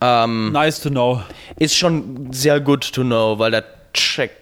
ähm, 0.00 0.52
Nice 0.52 0.80
to 0.80 0.88
know. 0.90 1.20
ist 1.56 1.74
schon 1.76 2.32
sehr 2.32 2.60
good 2.60 2.92
to 2.92 3.02
know, 3.02 3.38
weil 3.38 3.50
da 3.50 3.62
checkt 3.92 4.36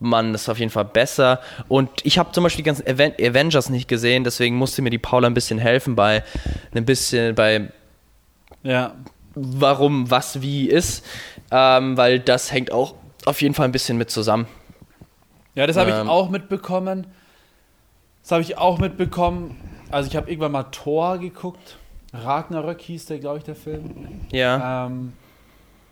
man 0.00 0.32
das 0.32 0.48
auf 0.48 0.58
jeden 0.58 0.70
Fall 0.70 0.86
besser. 0.86 1.40
Und 1.68 1.90
ich 2.04 2.18
habe 2.18 2.32
zum 2.32 2.42
Beispiel 2.42 2.64
die 2.64 2.66
ganzen 2.66 2.88
Aven 2.88 3.12
Avengers 3.20 3.68
nicht 3.70 3.86
gesehen, 3.86 4.24
deswegen 4.24 4.56
musste 4.56 4.82
mir 4.82 4.90
die 4.90 4.98
Paula 4.98 5.28
ein 5.28 5.34
bisschen 5.34 5.58
helfen 5.58 5.94
bei 5.94 6.24
ein 6.74 6.84
bisschen 6.84 7.34
bei 7.34 7.68
Ja. 8.62 8.94
warum 9.34 10.10
was 10.10 10.40
wie 10.42 10.66
ist, 10.68 11.04
ähm, 11.52 11.96
weil 11.96 12.18
das 12.18 12.50
hängt 12.50 12.72
auch 12.72 12.94
auf 13.26 13.42
jeden 13.42 13.54
Fall 13.54 13.66
ein 13.66 13.72
bisschen 13.72 13.98
mit 13.98 14.10
zusammen. 14.10 14.46
Ja, 15.54 15.66
das 15.66 15.76
habe 15.76 15.90
Ähm. 15.90 16.02
ich 16.04 16.08
auch 16.08 16.30
mitbekommen. 16.30 17.06
Das 18.22 18.32
habe 18.32 18.42
ich 18.42 18.58
auch 18.58 18.78
mitbekommen. 18.78 19.56
Also 19.90 20.08
ich 20.08 20.16
habe 20.16 20.30
irgendwann 20.30 20.52
mal 20.52 20.64
Thor 20.64 21.18
geguckt. 21.18 21.78
Ragnarök 22.12 22.80
hieß 22.80 23.06
der, 23.06 23.18
glaube 23.18 23.38
ich, 23.38 23.44
der 23.44 23.56
Film. 23.56 24.20
Ja. 24.30 24.86
Ähm, 24.86 25.12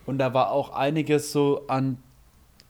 und 0.07 0.19
da 0.19 0.35
war 0.35 0.51
auch 0.51 0.71
einiges 0.71 1.33
so 1.33 1.65
an 1.69 1.99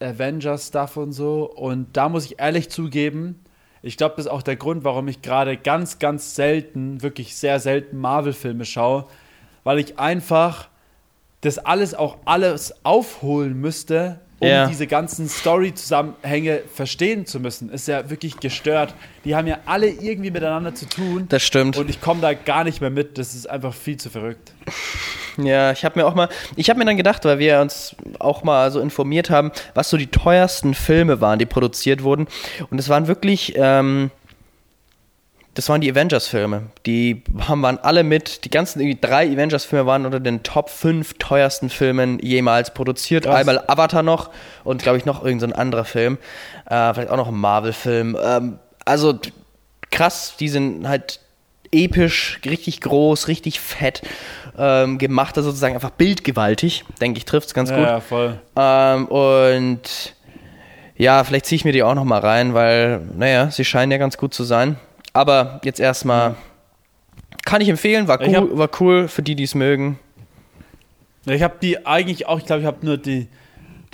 Avengers-Stuff 0.01 0.97
und 0.97 1.13
so. 1.13 1.51
Und 1.51 1.97
da 1.97 2.09
muss 2.09 2.25
ich 2.25 2.41
ehrlich 2.41 2.71
zugeben, 2.71 3.41
ich 3.83 3.97
glaube, 3.97 4.17
das 4.17 4.27
ist 4.27 4.31
auch 4.31 4.43
der 4.43 4.57
Grund, 4.57 4.85
warum 4.85 5.09
ich 5.09 5.23
gerade 5.23 5.57
ganz, 5.57 5.99
ganz 5.99 6.35
selten, 6.35 7.03
wirklich 7.03 7.37
sehr 7.37 7.61
selten 7.61 7.99
Marvel-Filme 7.99 8.65
schaue, 8.65 9.07
weil 9.65 9.79
ich 9.79 9.99
einfach 9.99 10.69
das 11.41 11.59
alles 11.59 11.95
auch 11.95 12.17
alles 12.25 12.75
aufholen 12.85 13.61
müsste, 13.61 14.21
um 14.41 14.49
Ja. 14.49 14.67
diese 14.67 14.87
ganzen 14.87 15.29
Story-Zusammenhänge 15.29 16.63
verstehen 16.73 17.27
zu 17.27 17.41
müssen. 17.41 17.71
Ist 17.71 17.89
ja 17.89 18.09
wirklich 18.11 18.39
gestört. 18.39 18.95
Die 19.25 19.35
haben 19.35 19.47
ja 19.47 19.59
alle 19.67 19.89
irgendwie 19.89 20.31
miteinander 20.31 20.75
zu 20.75 20.87
tun. 20.87 21.27
Das 21.29 21.43
stimmt. 21.43 21.77
Und 21.77 21.91
ich 21.91 22.01
komme 22.01 22.21
da 22.21 22.35
gar 22.35 22.65
nicht 22.65 22.81
mehr 22.81 22.91
mit. 22.91 23.19
Das 23.19 23.35
ist 23.35 23.49
einfach 23.49 23.75
viel 23.75 23.97
zu 23.97 24.11
verrückt. 24.11 24.53
Ja, 25.37 25.71
ich 25.73 25.85
habe 25.85 25.99
mir 26.01 26.07
auch 26.07 26.15
mal, 26.15 26.29
ich 26.57 26.69
habe 26.71 26.79
mir 26.79 26.85
dann 26.85 26.97
gedacht, 26.97 27.25
weil 27.25 27.39
wir 27.39 27.61
uns 27.61 27.95
auch 28.19 28.43
mal 28.43 28.71
so 28.73 28.81
informiert 28.81 29.31
haben, 29.31 29.53
was 29.75 29.89
so 29.91 29.97
die 29.97 30.09
teuersten 30.09 30.75
Filme 30.75 31.21
waren, 31.21 31.39
die 31.39 31.47
produziert 31.47 32.03
wurden. 32.03 32.27
Und 32.71 32.79
es 32.79 32.89
waren 32.89 33.07
wirklich, 33.07 33.55
ähm, 33.57 34.11
das 35.59 35.69
waren 35.69 35.81
die 35.81 35.91
Avengers-Filme. 35.91 36.67
Die 36.87 37.25
haben, 37.49 37.63
waren 37.63 37.79
alle 37.79 38.05
mit, 38.05 38.45
die 38.45 38.49
ganzen 38.49 38.79
irgendwie 38.79 39.01
drei 39.01 39.27
Avengers-Filme 39.27 39.87
waren 39.87 40.07
unter 40.07 40.21
den 40.21 40.45
Top 40.45 40.71
5 40.71 41.15
teuersten 41.19 41.69
Filmen 41.69 42.21
jemals 42.21 42.73
produziert. 42.73 43.25
Krass. 43.25 43.35
Einmal 43.35 43.65
Avatar 43.67 44.05
noch 44.05 44.31
und 44.63 44.85
glaube 44.85 44.99
ich 44.99 45.05
noch 45.05 45.25
irgendein 45.25 45.51
so 45.51 45.57
ein 45.57 45.61
anderer 45.61 45.85
Film. 45.85 46.19
Äh, 46.67 46.95
vielleicht 46.95 47.11
auch 47.11 47.17
noch 47.17 47.27
ein 47.27 47.35
Marvel-Film. 47.35 48.17
Ähm, 48.23 48.61
also 48.85 49.19
krass, 49.91 50.35
die 50.39 50.49
sind 50.49 50.87
halt 50.87 51.19
episch, 51.73 52.39
richtig 52.45 52.81
groß, 52.81 53.27
richtig 53.27 53.59
fett 53.59 54.03
ähm, 54.57 54.99
gemacht, 54.99 55.37
also 55.39 55.51
sozusagen 55.51 55.75
einfach 55.75 55.91
bildgewaltig, 55.91 56.85
denke 57.01 57.19
ich, 57.19 57.25
trifft 57.25 57.49
es 57.49 57.55
ganz 57.55 57.71
gut. 57.71 57.81
Ja, 57.81 57.99
voll. 57.99 58.39
Ähm, 58.55 59.07
und 59.07 60.15
ja, 60.97 61.25
vielleicht 61.25 61.47
ziehe 61.47 61.57
ich 61.57 61.65
mir 61.65 61.73
die 61.73 61.83
auch 61.83 61.97
noch 61.97 62.05
mal 62.05 62.21
rein, 62.21 62.55
weil, 62.55 63.01
naja, 63.17 63.51
sie 63.51 63.65
scheinen 63.65 63.91
ja 63.91 63.99
ganz 63.99 64.19
gut 64.19 64.33
zu 64.33 64.45
sein. 64.45 64.77
Aber 65.13 65.61
jetzt 65.65 65.81
erstmal 65.81 66.37
kann 67.45 67.61
ich 67.61 67.69
empfehlen, 67.69 68.09
war 68.09 68.21
cool, 68.21 68.37
hab- 68.37 68.57
war 68.59 68.71
cool 68.81 69.09
für 69.09 69.23
die, 69.23 69.35
die 69.35 69.45
es 69.45 69.55
mögen. 69.55 69.99
Ich 71.27 71.43
habe 71.43 71.57
die 71.61 71.87
eigentlich 71.87 72.27
auch, 72.27 72.39
ich 72.39 72.47
glaube, 72.47 72.61
ich 72.61 72.67
habe 72.67 72.85
nur 72.85 72.97
die, 72.97 73.29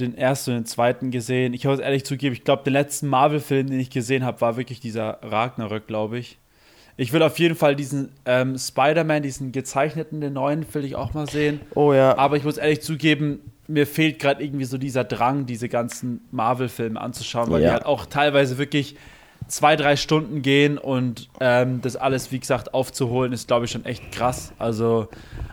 den 0.00 0.16
ersten 0.16 0.50
und 0.50 0.56
den 0.58 0.66
zweiten 0.66 1.10
gesehen. 1.10 1.52
Ich 1.54 1.64
muss 1.64 1.78
ehrlich 1.78 2.04
zugeben, 2.04 2.32
ich 2.34 2.44
glaube, 2.44 2.62
den 2.64 2.72
letzten 2.72 3.08
Marvel-Film, 3.08 3.68
den 3.70 3.80
ich 3.80 3.90
gesehen 3.90 4.24
habe, 4.24 4.40
war 4.40 4.56
wirklich 4.56 4.80
dieser 4.80 5.18
Ragnarök, 5.22 5.86
glaube 5.86 6.18
ich. 6.18 6.38
Ich 6.96 7.12
will 7.12 7.22
auf 7.22 7.38
jeden 7.40 7.56
Fall 7.56 7.74
diesen 7.74 8.10
ähm, 8.24 8.56
Spider-Man, 8.56 9.22
diesen 9.24 9.50
gezeichneten, 9.50 10.20
den 10.20 10.32
neuen, 10.34 10.64
will 10.74 10.84
ich 10.84 10.94
auch 10.94 11.12
mal 11.12 11.28
sehen. 11.28 11.60
Oh 11.74 11.92
ja. 11.92 12.16
Aber 12.16 12.36
ich 12.36 12.44
muss 12.44 12.56
ehrlich 12.56 12.82
zugeben, 12.82 13.40
mir 13.66 13.86
fehlt 13.86 14.20
gerade 14.20 14.44
irgendwie 14.44 14.64
so 14.64 14.78
dieser 14.78 15.02
Drang, 15.02 15.44
diese 15.46 15.68
ganzen 15.68 16.20
Marvel-Filme 16.30 17.00
anzuschauen, 17.00 17.50
weil 17.50 17.62
Ja. 17.62 17.68
die 17.68 17.72
halt 17.72 17.86
auch 17.86 18.06
teilweise 18.06 18.58
wirklich 18.58 18.94
zwei, 19.48 19.76
drei 19.76 19.96
Stunden 19.96 20.42
gehen 20.42 20.78
und 20.78 21.28
ähm, 21.40 21.80
das 21.82 21.96
alles, 21.96 22.32
wie 22.32 22.38
gesagt, 22.40 22.74
aufzuholen, 22.74 23.32
ist, 23.32 23.46
glaube 23.48 23.66
ich, 23.66 23.70
schon 23.70 23.84
echt 23.84 24.10
krass. 24.12 24.52
Also 24.58 25.08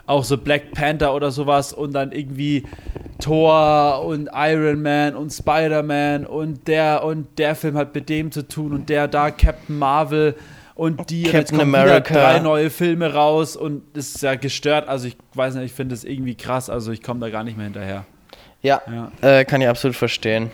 auch 0.06 0.24
so 0.24 0.38
Black 0.38 0.72
Panther 0.72 1.14
oder 1.14 1.30
sowas 1.30 1.72
und 1.72 1.92
dann 1.92 2.12
irgendwie 2.12 2.64
Thor 3.20 4.04
und 4.04 4.28
Iron 4.34 4.82
Man 4.82 5.14
und 5.14 5.30
Spider-Man 5.30 6.26
und 6.26 6.66
der 6.68 7.04
und 7.04 7.38
der 7.38 7.54
Film 7.54 7.76
hat 7.76 7.94
mit 7.94 8.08
dem 8.08 8.32
zu 8.32 8.46
tun 8.46 8.72
und 8.72 8.88
der 8.88 9.08
da 9.08 9.30
Captain 9.30 9.78
Marvel 9.78 10.34
und 10.74 11.10
die 11.10 11.26
und 11.26 11.32
jetzt 11.32 11.50
Captain 11.50 11.58
kommen 11.58 11.74
America. 11.74 12.14
drei 12.14 12.38
neue 12.40 12.70
Filme 12.70 13.12
raus 13.12 13.56
und 13.56 13.82
das 13.94 14.14
ist 14.14 14.22
ja 14.22 14.34
gestört. 14.34 14.88
Also 14.88 15.06
ich 15.06 15.16
weiß 15.34 15.54
nicht, 15.54 15.66
ich 15.66 15.72
finde 15.72 15.94
das 15.94 16.04
irgendwie 16.04 16.34
krass. 16.34 16.68
Also 16.70 16.92
ich 16.92 17.02
komme 17.02 17.20
da 17.20 17.28
gar 17.30 17.44
nicht 17.44 17.56
mehr 17.56 17.64
hinterher. 17.64 18.04
Ja, 18.62 18.80
Ja. 18.90 19.10
Äh, 19.20 19.44
kann 19.44 19.60
ich 19.60 19.68
absolut 19.68 19.96
verstehen. 19.96 20.50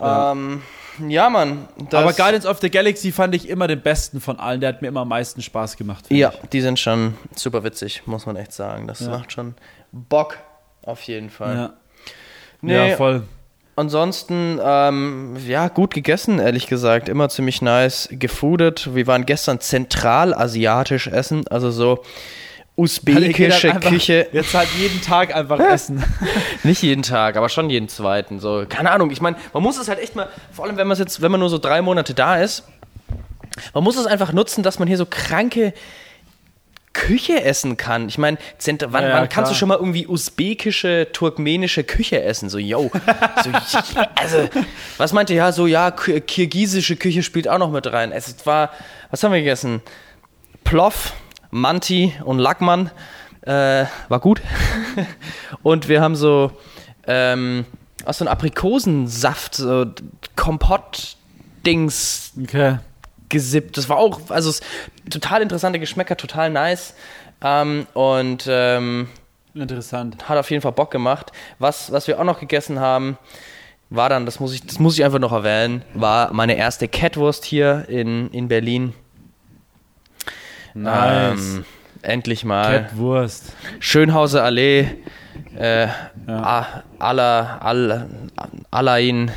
Ja. 0.00 0.32
Ähm, 0.32 0.62
ja, 1.08 1.28
Mann. 1.30 1.68
Aber 1.92 2.12
Guardians 2.12 2.46
of 2.46 2.58
the 2.60 2.70
Galaxy 2.70 3.12
fand 3.12 3.34
ich 3.34 3.48
immer 3.48 3.66
den 3.68 3.80
besten 3.82 4.20
von 4.20 4.38
allen. 4.38 4.60
Der 4.60 4.68
hat 4.70 4.82
mir 4.82 4.88
immer 4.88 5.00
am 5.00 5.08
meisten 5.08 5.42
Spaß 5.42 5.76
gemacht. 5.76 6.04
Ja, 6.10 6.32
ich. 6.42 6.48
die 6.50 6.60
sind 6.60 6.78
schon 6.78 7.14
super 7.34 7.64
witzig, 7.64 8.02
muss 8.06 8.26
man 8.26 8.36
echt 8.36 8.52
sagen. 8.52 8.86
Das 8.86 9.00
Ja. 9.00 9.08
macht 9.10 9.32
schon 9.32 9.54
Bock, 9.92 10.38
auf 10.82 11.02
jeden 11.02 11.30
Fall. 11.30 11.54
Ja. 11.56 11.72
Nee, 12.60 12.90
ja, 12.90 12.96
voll. 12.96 13.22
ansonsten, 13.76 14.58
ähm, 14.64 15.36
ja, 15.46 15.68
gut 15.68 15.92
gegessen, 15.92 16.38
ehrlich 16.38 16.66
gesagt. 16.66 17.08
Immer 17.08 17.28
ziemlich 17.28 17.60
nice 17.60 18.08
gefoodet. 18.12 18.94
Wir 18.94 19.06
waren 19.06 19.26
gestern 19.26 19.60
zentralasiatisch 19.60 21.08
essen, 21.08 21.46
also 21.48 21.70
so 21.70 22.02
usbekische 22.76 23.72
einfach, 23.72 23.90
Küche. 23.90 24.28
Jetzt 24.32 24.54
halt 24.54 24.68
jeden 24.78 25.00
Tag 25.00 25.34
einfach 25.34 25.60
essen. 25.60 26.02
Nicht 26.64 26.82
jeden 26.82 27.02
Tag, 27.02 27.36
aber 27.36 27.48
schon 27.48 27.70
jeden 27.70 27.88
zweiten. 27.88 28.40
So, 28.40 28.64
keine 28.68 28.90
Ahnung. 28.90 29.10
Ich 29.10 29.20
meine, 29.20 29.36
man 29.52 29.62
muss 29.62 29.78
es 29.78 29.88
halt 29.88 30.00
echt 30.00 30.16
mal, 30.16 30.28
vor 30.52 30.64
allem 30.64 30.76
wenn 30.76 30.86
man 30.86 30.98
jetzt, 30.98 31.22
wenn 31.22 31.30
man 31.30 31.40
nur 31.40 31.50
so 31.50 31.58
drei 31.58 31.82
Monate 31.82 32.14
da 32.14 32.36
ist, 32.36 32.64
man 33.72 33.84
muss 33.84 33.96
es 33.96 34.06
einfach 34.06 34.32
nutzen, 34.32 34.62
dass 34.62 34.78
man 34.78 34.88
hier 34.88 34.96
so 34.96 35.06
kranke 35.06 35.72
Küche 36.92 37.42
essen 37.42 37.76
kann. 37.76 38.08
Ich 38.08 38.18
meine, 38.18 38.38
wann, 38.86 39.04
ja, 39.04 39.12
wann 39.12 39.28
kannst 39.28 39.50
du 39.50 39.54
schon 39.56 39.68
mal 39.68 39.76
irgendwie 39.76 40.06
usbekische, 40.06 41.08
turkmenische 41.12 41.84
Küche 41.84 42.22
essen? 42.22 42.48
So, 42.48 42.58
yo. 42.58 42.90
So, 43.42 43.50
also, 44.14 44.48
was 44.96 45.12
meinte 45.12 45.34
ja, 45.34 45.52
so, 45.52 45.66
ja, 45.66 45.90
kirgisische 45.90 46.96
Küche 46.96 47.22
spielt 47.22 47.48
auch 47.48 47.58
noch 47.58 47.70
mit 47.70 47.92
rein. 47.92 48.12
Es 48.12 48.46
war, 48.46 48.70
was 49.10 49.22
haben 49.22 49.32
wir 49.32 49.40
gegessen? 49.40 49.82
Plov, 50.62 51.12
Manti 51.54 52.12
und 52.24 52.40
Lackmann. 52.40 52.90
Äh, 53.42 53.84
war 54.08 54.20
gut. 54.20 54.42
und 55.62 55.88
wir 55.88 56.02
haben 56.02 56.16
so, 56.16 56.50
ähm, 57.06 57.64
aus 58.04 58.18
so 58.18 58.24
einem 58.24 58.32
Aprikosensaft, 58.32 59.54
so 59.54 59.86
Kompott-Dings. 60.36 62.32
Okay 62.42 62.78
gesippt. 63.30 63.76
Das 63.76 63.88
war 63.88 63.96
auch, 63.96 64.20
also 64.30 64.52
total 65.10 65.42
interessante 65.42 65.80
Geschmäcker, 65.80 66.16
total 66.16 66.50
nice. 66.50 66.94
Ähm, 67.42 67.86
und 67.92 68.46
ähm, 68.48 69.08
interessant. 69.54 70.28
Hat 70.28 70.38
auf 70.38 70.50
jeden 70.50 70.62
Fall 70.62 70.72
Bock 70.72 70.92
gemacht. 70.92 71.32
Was, 71.58 71.90
was 71.90 72.06
wir 72.06 72.20
auch 72.20 72.24
noch 72.24 72.38
gegessen 72.38 72.78
haben, 72.78 73.18
war 73.90 74.08
dann, 74.08 74.24
das 74.24 74.38
muss 74.38 74.54
ich, 74.54 74.64
das 74.64 74.78
muss 74.78 74.96
ich 74.96 75.04
einfach 75.04 75.18
noch 75.18 75.32
erwähnen, 75.32 75.82
war 75.94 76.32
meine 76.32 76.56
erste 76.56 76.86
Catwurst 76.86 77.44
hier 77.44 77.86
in, 77.88 78.30
in 78.30 78.46
Berlin. 78.46 78.94
Nice. 80.74 81.56
Ähm, 81.56 81.64
endlich 82.02 82.44
mal. 82.44 82.82
Catwurst. 82.82 83.52
Schönhauser 83.80 84.44
Allee. 84.44 84.88
Äh, 85.56 85.88
ja. 86.26 86.82
Alain 88.70 89.30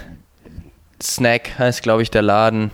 Snack 1.01 1.57
heißt, 1.59 1.83
glaube 1.83 2.01
ich, 2.01 2.11
der 2.11 2.21
Laden. 2.23 2.71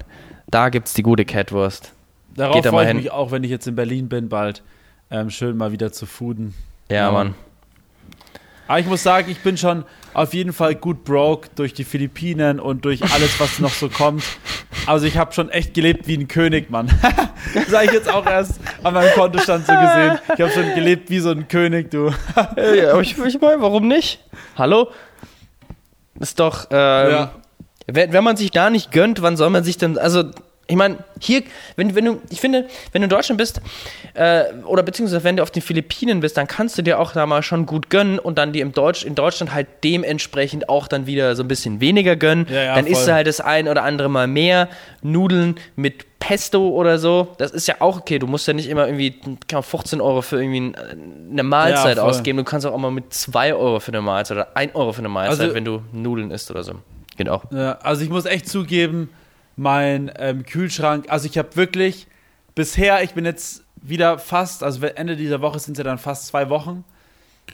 Da 0.48 0.70
gibt 0.70 0.88
es 0.88 0.94
die 0.94 1.04
gute 1.04 1.26
Catwurst. 1.26 1.92
Darauf 2.36 2.56
Geht 2.56 2.68
freue 2.68 2.84
ich 2.84 2.88
hin. 2.88 2.98
mich 2.98 3.12
auch, 3.12 3.32
wenn 3.32 3.44
ich 3.44 3.52
jetzt 3.52 3.68
in 3.68 3.76
Berlin 3.76 4.10
bin, 4.10 4.30
bald 4.30 4.64
ähm, 5.12 5.30
schön 5.30 5.58
mal 5.58 5.72
wieder 5.72 5.92
zu 5.92 6.06
fooden. 6.06 6.54
Ja, 6.90 6.98
ja, 6.98 7.12
Mann. 7.12 7.36
Aber 8.68 8.80
ich 8.80 8.86
muss 8.88 9.04
sagen, 9.04 9.30
ich 9.30 9.40
bin 9.40 9.58
schon 9.58 9.84
auf 10.14 10.34
jeden 10.34 10.54
Fall 10.54 10.76
gut 10.76 11.04
broke 11.04 11.50
durch 11.56 11.74
die 11.74 11.84
Philippinen 11.84 12.60
und 12.60 12.86
durch 12.86 13.02
alles, 13.14 13.40
was 13.40 13.60
noch 13.60 13.72
so 13.72 13.90
kommt. 13.90 14.24
Also 14.86 15.06
ich 15.06 15.18
habe 15.18 15.34
schon 15.34 15.50
echt 15.50 15.74
gelebt 15.74 16.08
wie 16.08 16.18
ein 16.18 16.28
König, 16.28 16.70
Mann. 16.70 16.90
habe 17.04 17.86
ich 17.86 17.92
jetzt 17.92 18.10
auch 18.10 18.26
erst 18.26 18.60
an 18.84 18.94
meinem 18.94 19.12
Kontostand 19.14 19.66
so 19.66 19.74
gesehen. 19.74 20.20
Ich 20.36 20.42
habe 20.42 20.52
schon 20.52 20.76
gelebt 20.76 21.10
wie 21.10 21.20
so 21.20 21.32
ein 21.32 21.48
König, 21.48 21.92
du. 21.92 22.12
ja, 22.58 23.00
ich, 23.00 23.18
ich 23.18 23.42
meine, 23.42 23.62
warum 23.62 23.88
nicht? 23.88 24.24
Hallo? 24.58 24.90
Ist 26.20 26.40
doch, 26.40 26.68
ähm, 26.72 27.12
ja. 27.12 27.32
Wenn, 27.88 28.14
wenn 28.14 28.24
man 28.24 28.38
sich 28.38 28.52
da 28.52 28.70
nicht 28.70 28.92
gönnt, 28.92 29.22
wann 29.22 29.36
soll 29.36 29.50
man 29.50 29.64
sich 29.64 29.78
denn, 29.78 29.98
also 29.98 30.24
ich 30.68 30.78
meine, 30.78 30.98
hier, 31.20 31.44
wenn, 31.76 31.94
wenn 31.94 32.06
du, 32.06 32.22
ich 32.30 32.40
finde, 32.40 32.68
wenn 32.94 33.02
du 33.02 33.06
in 33.06 33.10
Deutschland 33.10 33.38
bist, 33.38 33.62
äh, 34.14 34.46
oder 34.66 34.82
beziehungsweise 34.82 35.24
wenn 35.24 35.36
du 35.36 35.44
auf 35.44 35.52
den 35.52 35.62
Philippinen 35.62 36.22
bist, 36.22 36.38
dann 36.38 36.48
kannst 36.48 36.78
du 36.78 36.82
dir 36.82 37.00
auch 37.00 37.12
da 37.12 37.26
mal 37.26 37.44
schon 37.44 37.66
gut 37.66 37.90
gönnen 37.90 38.18
und 38.18 38.38
dann 38.38 38.54
die 38.54 38.62
im 38.62 38.72
Deutsch, 38.72 39.04
in 39.04 39.14
Deutschland 39.14 39.54
halt 39.54 39.68
dementsprechend 39.84 40.70
auch 40.70 40.88
dann 40.88 41.06
wieder 41.06 41.36
so 41.36 41.44
ein 41.44 41.50
bisschen 41.50 41.82
weniger 41.82 42.16
gönnen. 42.16 42.48
Ja, 42.50 42.64
ja, 42.64 42.76
dann 42.76 42.86
voll. 42.86 42.94
isst 42.94 43.08
du 43.08 43.14
halt 43.14 43.28
das 43.28 43.42
ein 43.42 43.68
oder 43.68 43.84
andere 43.84 44.08
Mal 44.10 44.28
mehr 44.28 44.70
Nudeln 45.02 45.56
mit 45.76 46.06
Pesto 46.20 46.70
oder 46.70 46.98
so. 46.98 47.36
Das 47.38 47.52
ist 47.52 47.68
ja 47.68 47.76
auch 47.80 48.00
okay. 48.00 48.18
Du 48.18 48.28
musst 48.28 48.48
ja 48.48 48.54
nicht 48.54 48.70
immer 48.70 48.88
irgendwie 48.88 49.20
15 49.50 50.00
Euro 50.00 50.22
für 50.22 50.42
irgendwie 50.42 50.74
eine 51.30 51.44
Mahlzeit 51.44 51.98
ja, 51.98 52.04
ausgeben. 52.04 52.38
Du 52.38 52.46
kannst 52.46 52.66
auch 52.66 52.78
mal 52.78 52.92
mit 52.92 53.14
2 53.14 53.54
Euro 53.54 53.82
für 53.82 53.92
eine 53.92 54.02
Mahlzeit 54.02 54.38
oder 54.38 54.56
1 54.56 54.74
Euro 54.76 54.94
für 54.94 55.00
eine 55.00 55.10
Mahlzeit, 55.10 55.42
also, 55.42 55.56
wenn 55.56 55.66
du 55.66 55.82
Nudeln 55.92 56.32
isst 56.32 56.50
oder 56.50 56.64
so. 56.64 56.76
Genau. 57.18 57.42
Ja, 57.52 57.74
also 57.84 58.02
ich 58.04 58.10
muss 58.10 58.26
echt 58.26 58.48
zugeben, 58.48 59.10
mein 59.56 60.12
ähm, 60.18 60.46
Kühlschrank, 60.46 61.06
also 61.10 61.28
ich 61.28 61.38
habe 61.38 61.56
wirklich 61.56 62.08
bisher, 62.56 63.04
ich 63.04 63.14
bin 63.14 63.26
jetzt 63.26 63.64
wieder 63.82 64.18
fast, 64.18 64.64
also 64.64 64.86
Ende 64.86 65.16
dieser 65.16 65.42
Woche 65.42 65.60
sind 65.60 65.74
es 65.74 65.78
ja 65.80 65.84
dann 65.84 65.98
fast 65.98 66.28
zwei 66.28 66.50
Wochen, 66.50 66.84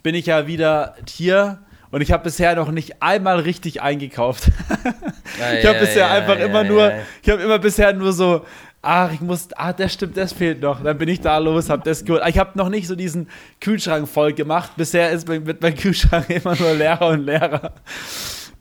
bin 0.03 0.15
ich 0.15 0.27
ja 0.27 0.47
wieder 0.47 0.95
hier 1.07 1.59
und 1.91 2.01
ich 2.01 2.11
habe 2.11 2.23
bisher 2.23 2.55
noch 2.55 2.71
nicht 2.71 3.01
einmal 3.01 3.39
richtig 3.39 3.81
eingekauft. 3.81 4.47
ich 5.59 5.65
habe 5.65 5.79
bisher 5.79 6.07
ja, 6.07 6.11
einfach 6.11 6.37
ja, 6.37 6.45
immer 6.45 6.63
nur, 6.63 6.91
ich 7.23 7.29
habe 7.29 7.41
immer 7.41 7.57
bisher 7.57 7.93
nur 7.93 8.13
so, 8.13 8.45
ach, 8.81 9.11
ich 9.11 9.21
muss, 9.21 9.47
ah, 9.55 9.73
das 9.73 9.93
stimmt, 9.93 10.15
das 10.15 10.33
fehlt 10.33 10.61
noch. 10.61 10.83
Dann 10.83 10.97
bin 10.97 11.09
ich 11.09 11.21
da 11.21 11.37
los, 11.39 11.69
habe 11.69 11.83
das 11.83 12.05
geholt. 12.05 12.23
Ich 12.27 12.37
habe 12.37 12.57
noch 12.57 12.69
nicht 12.69 12.87
so 12.87 12.95
diesen 12.95 13.27
Kühlschrank 13.59 14.07
voll 14.07 14.33
gemacht. 14.33 14.71
Bisher 14.77 15.11
ist 15.11 15.27
mein, 15.27 15.43
mit 15.43 15.61
meinem 15.61 15.75
Kühlschrank 15.77 16.29
immer 16.29 16.55
nur 16.55 16.73
leerer 16.73 17.07
und 17.07 17.25
leerer. 17.25 17.73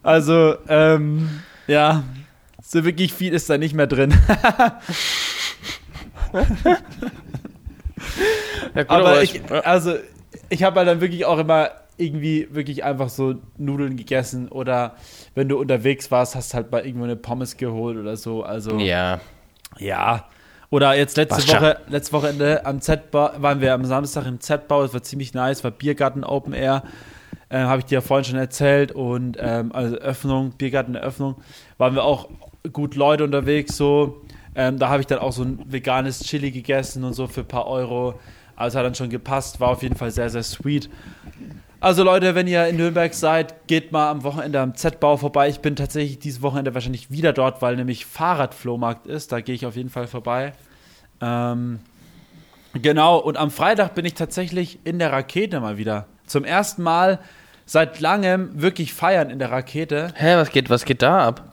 Also, 0.01 0.55
ähm, 0.67 1.41
ja, 1.67 2.03
so 2.71 2.85
wirklich 2.85 3.13
viel 3.13 3.33
ist 3.33 3.49
da 3.49 3.57
nicht 3.57 3.73
mehr 3.73 3.87
drin. 3.87 4.13
ja, 8.75 8.83
gut, 8.83 8.91
aber, 8.91 9.23
ich, 9.23 9.41
also, 9.51 9.95
ich 10.49 10.61
habe 10.61 10.77
halt 10.77 10.87
dann 10.87 11.01
wirklich 11.01 11.25
auch 11.25 11.39
immer 11.39 11.71
irgendwie 11.97 12.47
wirklich 12.51 12.83
einfach 12.83 13.09
so 13.09 13.37
Nudeln 13.57 13.97
gegessen 13.97 14.49
oder 14.49 14.95
wenn 15.33 15.49
du 15.49 15.57
unterwegs 15.57 16.11
warst, 16.11 16.35
hast 16.35 16.53
halt 16.53 16.71
mal 16.71 16.85
irgendwo 16.85 17.05
eine 17.05 17.15
Pommes 17.15 17.57
geholt 17.57 17.97
oder 17.97 18.15
so. 18.15 18.43
Also, 18.43 18.77
ja. 18.77 19.19
Ja. 19.79 20.25
Oder 20.69 20.95
jetzt 20.95 21.17
letzte 21.17 21.47
Woche, 21.47 21.79
letzte 21.87 22.13
Wochenende 22.13 22.67
am 22.67 22.81
Z-Bau, 22.81 23.31
waren 23.37 23.61
wir 23.61 23.73
am 23.73 23.83
Samstag 23.85 24.27
im 24.27 24.39
Z-Bau, 24.39 24.83
es 24.83 24.93
war 24.93 25.01
ziemlich 25.01 25.33
nice, 25.33 25.63
war 25.63 25.71
Biergarten 25.71 26.23
Open 26.23 26.53
Air. 26.53 26.83
Äh, 27.49 27.61
Habe 27.61 27.79
ich 27.79 27.85
dir 27.85 27.95
ja 27.95 28.01
vorhin 28.01 28.25
schon 28.25 28.37
erzählt. 28.37 28.91
Und 28.91 29.37
ähm, 29.39 29.71
also 29.73 29.95
Öffnung, 29.95 30.51
Biergarten-Eröffnung, 30.51 31.37
waren 31.79 31.95
wir 31.95 32.03
auch 32.03 32.29
gut 32.71 32.95
Leute 32.95 33.23
unterwegs 33.23 33.77
so. 33.77 34.21
Ähm, 34.55 34.79
da 34.79 34.89
habe 34.89 35.01
ich 35.01 35.07
dann 35.07 35.19
auch 35.19 35.31
so 35.31 35.43
ein 35.43 35.59
veganes 35.65 36.19
Chili 36.19 36.51
gegessen 36.51 37.03
und 37.03 37.13
so 37.13 37.27
für 37.27 37.41
ein 37.41 37.47
paar 37.47 37.67
Euro. 37.67 38.19
Also 38.55 38.77
hat 38.77 38.85
dann 38.85 38.95
schon 38.95 39.09
gepasst, 39.09 39.59
war 39.59 39.69
auf 39.69 39.83
jeden 39.83 39.95
Fall 39.95 40.11
sehr, 40.11 40.29
sehr 40.29 40.43
sweet. 40.43 40.89
Also 41.79 42.03
Leute, 42.03 42.35
wenn 42.35 42.45
ihr 42.45 42.67
in 42.67 42.75
Nürnberg 42.75 43.13
seid, 43.13 43.67
geht 43.67 43.93
mal 43.93 44.11
am 44.11 44.23
Wochenende 44.23 44.59
am 44.59 44.75
Z-Bau 44.75 45.15
vorbei. 45.15 45.47
Ich 45.47 45.61
bin 45.61 45.77
tatsächlich 45.77 46.19
dieses 46.19 46.41
Wochenende 46.41 46.73
wahrscheinlich 46.73 47.09
wieder 47.09 47.31
dort, 47.31 47.61
weil 47.61 47.77
nämlich 47.77 48.05
Fahrradflohmarkt 48.05 49.07
ist. 49.07 49.31
Da 49.31 49.39
gehe 49.39 49.55
ich 49.55 49.65
auf 49.65 49.77
jeden 49.77 49.89
Fall 49.89 50.07
vorbei. 50.07 50.51
Ähm, 51.21 51.79
genau, 52.73 53.17
und 53.17 53.37
am 53.37 53.49
Freitag 53.49 53.95
bin 53.95 54.03
ich 54.03 54.13
tatsächlich 54.13 54.79
in 54.83 54.99
der 54.99 55.13
Rakete 55.13 55.61
mal 55.61 55.77
wieder. 55.77 56.07
Zum 56.25 56.43
ersten 56.43 56.83
Mal 56.83 57.19
seit 57.65 58.01
langem 58.01 58.61
wirklich 58.61 58.93
feiern 58.93 59.29
in 59.29 59.39
der 59.39 59.51
Rakete. 59.51 60.11
Hä, 60.15 60.35
was 60.35 60.51
geht, 60.51 60.69
was 60.69 60.83
geht 60.83 61.01
da 61.01 61.27
ab? 61.27 61.48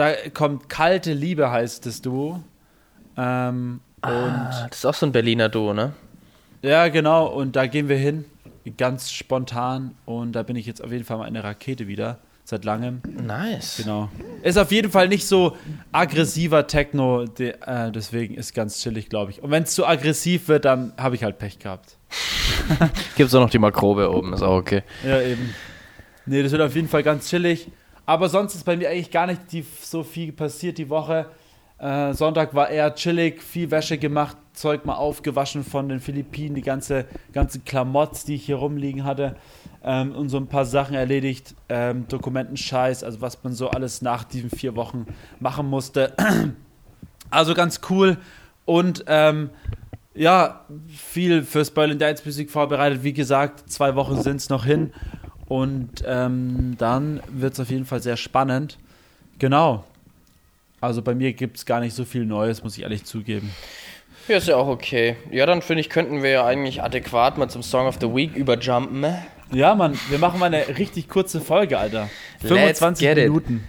Da 0.00 0.14
kommt 0.32 0.70
Kalte 0.70 1.12
Liebe, 1.12 1.50
heißt 1.50 1.84
das 1.84 2.00
Duo. 2.00 2.42
Ähm, 3.18 3.80
ah, 4.00 4.66
das 4.66 4.78
ist 4.78 4.86
auch 4.86 4.94
so 4.94 5.04
ein 5.04 5.12
Berliner 5.12 5.50
Duo, 5.50 5.74
ne? 5.74 5.92
Ja, 6.62 6.88
genau. 6.88 7.26
Und 7.26 7.54
da 7.54 7.66
gehen 7.66 7.90
wir 7.90 7.98
hin. 7.98 8.24
Ganz 8.78 9.12
spontan. 9.12 9.94
Und 10.06 10.32
da 10.32 10.42
bin 10.42 10.56
ich 10.56 10.64
jetzt 10.64 10.82
auf 10.82 10.90
jeden 10.90 11.04
Fall 11.04 11.18
mal 11.18 11.28
in 11.28 11.34
der 11.34 11.44
Rakete 11.44 11.86
wieder. 11.86 12.18
Seit 12.44 12.64
langem. 12.64 13.02
Nice. 13.04 13.76
Genau. 13.76 14.08
Ist 14.42 14.56
auf 14.56 14.72
jeden 14.72 14.90
Fall 14.90 15.06
nicht 15.06 15.26
so 15.26 15.58
aggressiver 15.92 16.66
Techno. 16.66 17.26
De, 17.26 17.56
äh, 17.66 17.92
deswegen 17.92 18.36
ist 18.36 18.54
ganz 18.54 18.80
chillig, 18.80 19.10
glaube 19.10 19.32
ich. 19.32 19.42
Und 19.42 19.50
wenn 19.50 19.64
es 19.64 19.74
zu 19.74 19.86
aggressiv 19.86 20.48
wird, 20.48 20.64
dann 20.64 20.94
habe 20.96 21.14
ich 21.14 21.24
halt 21.24 21.36
Pech 21.36 21.58
gehabt. 21.58 21.98
Gibt 23.16 23.28
es 23.28 23.34
auch 23.34 23.40
noch 23.40 23.50
die 23.50 23.58
Makrobe 23.58 24.10
oben, 24.10 24.32
ist 24.32 24.40
auch 24.40 24.56
okay. 24.56 24.82
Ja, 25.04 25.20
eben. 25.20 25.54
Nee, 26.24 26.42
das 26.42 26.52
wird 26.52 26.62
auf 26.62 26.74
jeden 26.74 26.88
Fall 26.88 27.02
ganz 27.02 27.28
chillig. 27.28 27.68
Aber 28.10 28.28
sonst 28.28 28.56
ist 28.56 28.64
bei 28.64 28.76
mir 28.76 28.90
eigentlich 28.90 29.12
gar 29.12 29.28
nicht 29.28 29.52
die, 29.52 29.64
so 29.82 30.02
viel 30.02 30.32
passiert 30.32 30.78
die 30.78 30.88
Woche. 30.88 31.26
Äh, 31.78 32.12
Sonntag 32.12 32.56
war 32.56 32.68
eher 32.68 32.92
chillig, 32.96 33.40
viel 33.40 33.70
Wäsche 33.70 33.98
gemacht, 33.98 34.36
Zeug 34.52 34.84
mal 34.84 34.96
aufgewaschen 34.96 35.62
von 35.62 35.88
den 35.88 36.00
Philippinen, 36.00 36.56
die 36.56 36.62
ganze, 36.62 37.06
ganze 37.32 37.60
Klamotts, 37.60 38.24
die 38.24 38.34
ich 38.34 38.46
hier 38.46 38.56
rumliegen 38.56 39.04
hatte. 39.04 39.36
Ähm, 39.84 40.12
und 40.12 40.28
so 40.28 40.38
ein 40.38 40.48
paar 40.48 40.64
Sachen 40.64 40.96
erledigt, 40.96 41.54
ähm, 41.68 42.08
Dokumentenscheiß, 42.08 43.04
also 43.04 43.20
was 43.20 43.44
man 43.44 43.52
so 43.52 43.70
alles 43.70 44.02
nach 44.02 44.24
diesen 44.24 44.50
vier 44.50 44.74
Wochen 44.74 45.06
machen 45.38 45.68
musste. 45.68 46.12
Also 47.32 47.54
ganz 47.54 47.80
cool. 47.88 48.16
Und 48.64 49.04
ähm, 49.06 49.50
ja, 50.14 50.64
viel 50.88 51.44
fürs 51.44 51.70
Berlin 51.70 52.00
Dance 52.00 52.24
Musik 52.26 52.50
vorbereitet. 52.50 53.04
Wie 53.04 53.12
gesagt, 53.12 53.70
zwei 53.70 53.94
Wochen 53.94 54.20
sind 54.20 54.38
es 54.38 54.48
noch 54.48 54.64
hin. 54.64 54.92
Und 55.50 56.04
ähm, 56.06 56.76
dann 56.78 57.20
wird 57.28 57.54
es 57.54 57.60
auf 57.60 57.70
jeden 57.70 57.84
Fall 57.84 58.00
sehr 58.00 58.16
spannend. 58.16 58.78
Genau. 59.40 59.82
Also 60.80 61.02
bei 61.02 61.12
mir 61.12 61.32
gibt 61.32 61.56
es 61.56 61.66
gar 61.66 61.80
nicht 61.80 61.92
so 61.92 62.04
viel 62.04 62.24
Neues, 62.24 62.62
muss 62.62 62.76
ich 62.76 62.84
ehrlich 62.84 63.04
zugeben. 63.04 63.50
Ja, 64.28 64.36
ist 64.36 64.46
ja 64.46 64.54
auch 64.54 64.68
okay. 64.68 65.16
Ja, 65.32 65.46
dann 65.46 65.60
finde 65.60 65.80
ich, 65.80 65.90
könnten 65.90 66.22
wir 66.22 66.30
ja 66.30 66.46
eigentlich 66.46 66.84
adäquat 66.84 67.36
mal 67.36 67.48
zum 67.50 67.64
Song 67.64 67.88
of 67.88 67.96
the 68.00 68.06
Week 68.14 68.36
überjumpen. 68.36 69.04
Ja, 69.50 69.74
Mann, 69.74 69.98
wir 70.08 70.20
machen 70.20 70.38
mal 70.38 70.46
eine 70.46 70.68
richtig 70.78 71.08
kurze 71.08 71.40
Folge, 71.40 71.76
Alter. 71.76 72.08
Let's 72.42 72.78
25 72.78 73.08
get 73.08 73.18
it. 73.18 73.24
Minuten. 73.24 73.66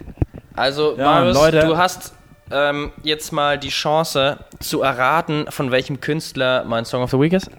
Also, 0.54 0.96
Ja, 0.96 1.04
Marius, 1.04 1.36
Leute. 1.36 1.66
du 1.66 1.76
hast 1.76 2.14
ähm, 2.52 2.92
jetzt 3.02 3.32
mal 3.32 3.58
die 3.58 3.70
Chance 3.70 4.38
zu 4.60 4.82
erraten, 4.82 5.46
von 5.48 5.72
welchem 5.72 6.00
Künstler 6.00 6.62
mein 6.64 6.84
Song 6.84 7.02
of 7.02 7.10
the 7.10 7.18
Week 7.18 7.32
ist. 7.32 7.50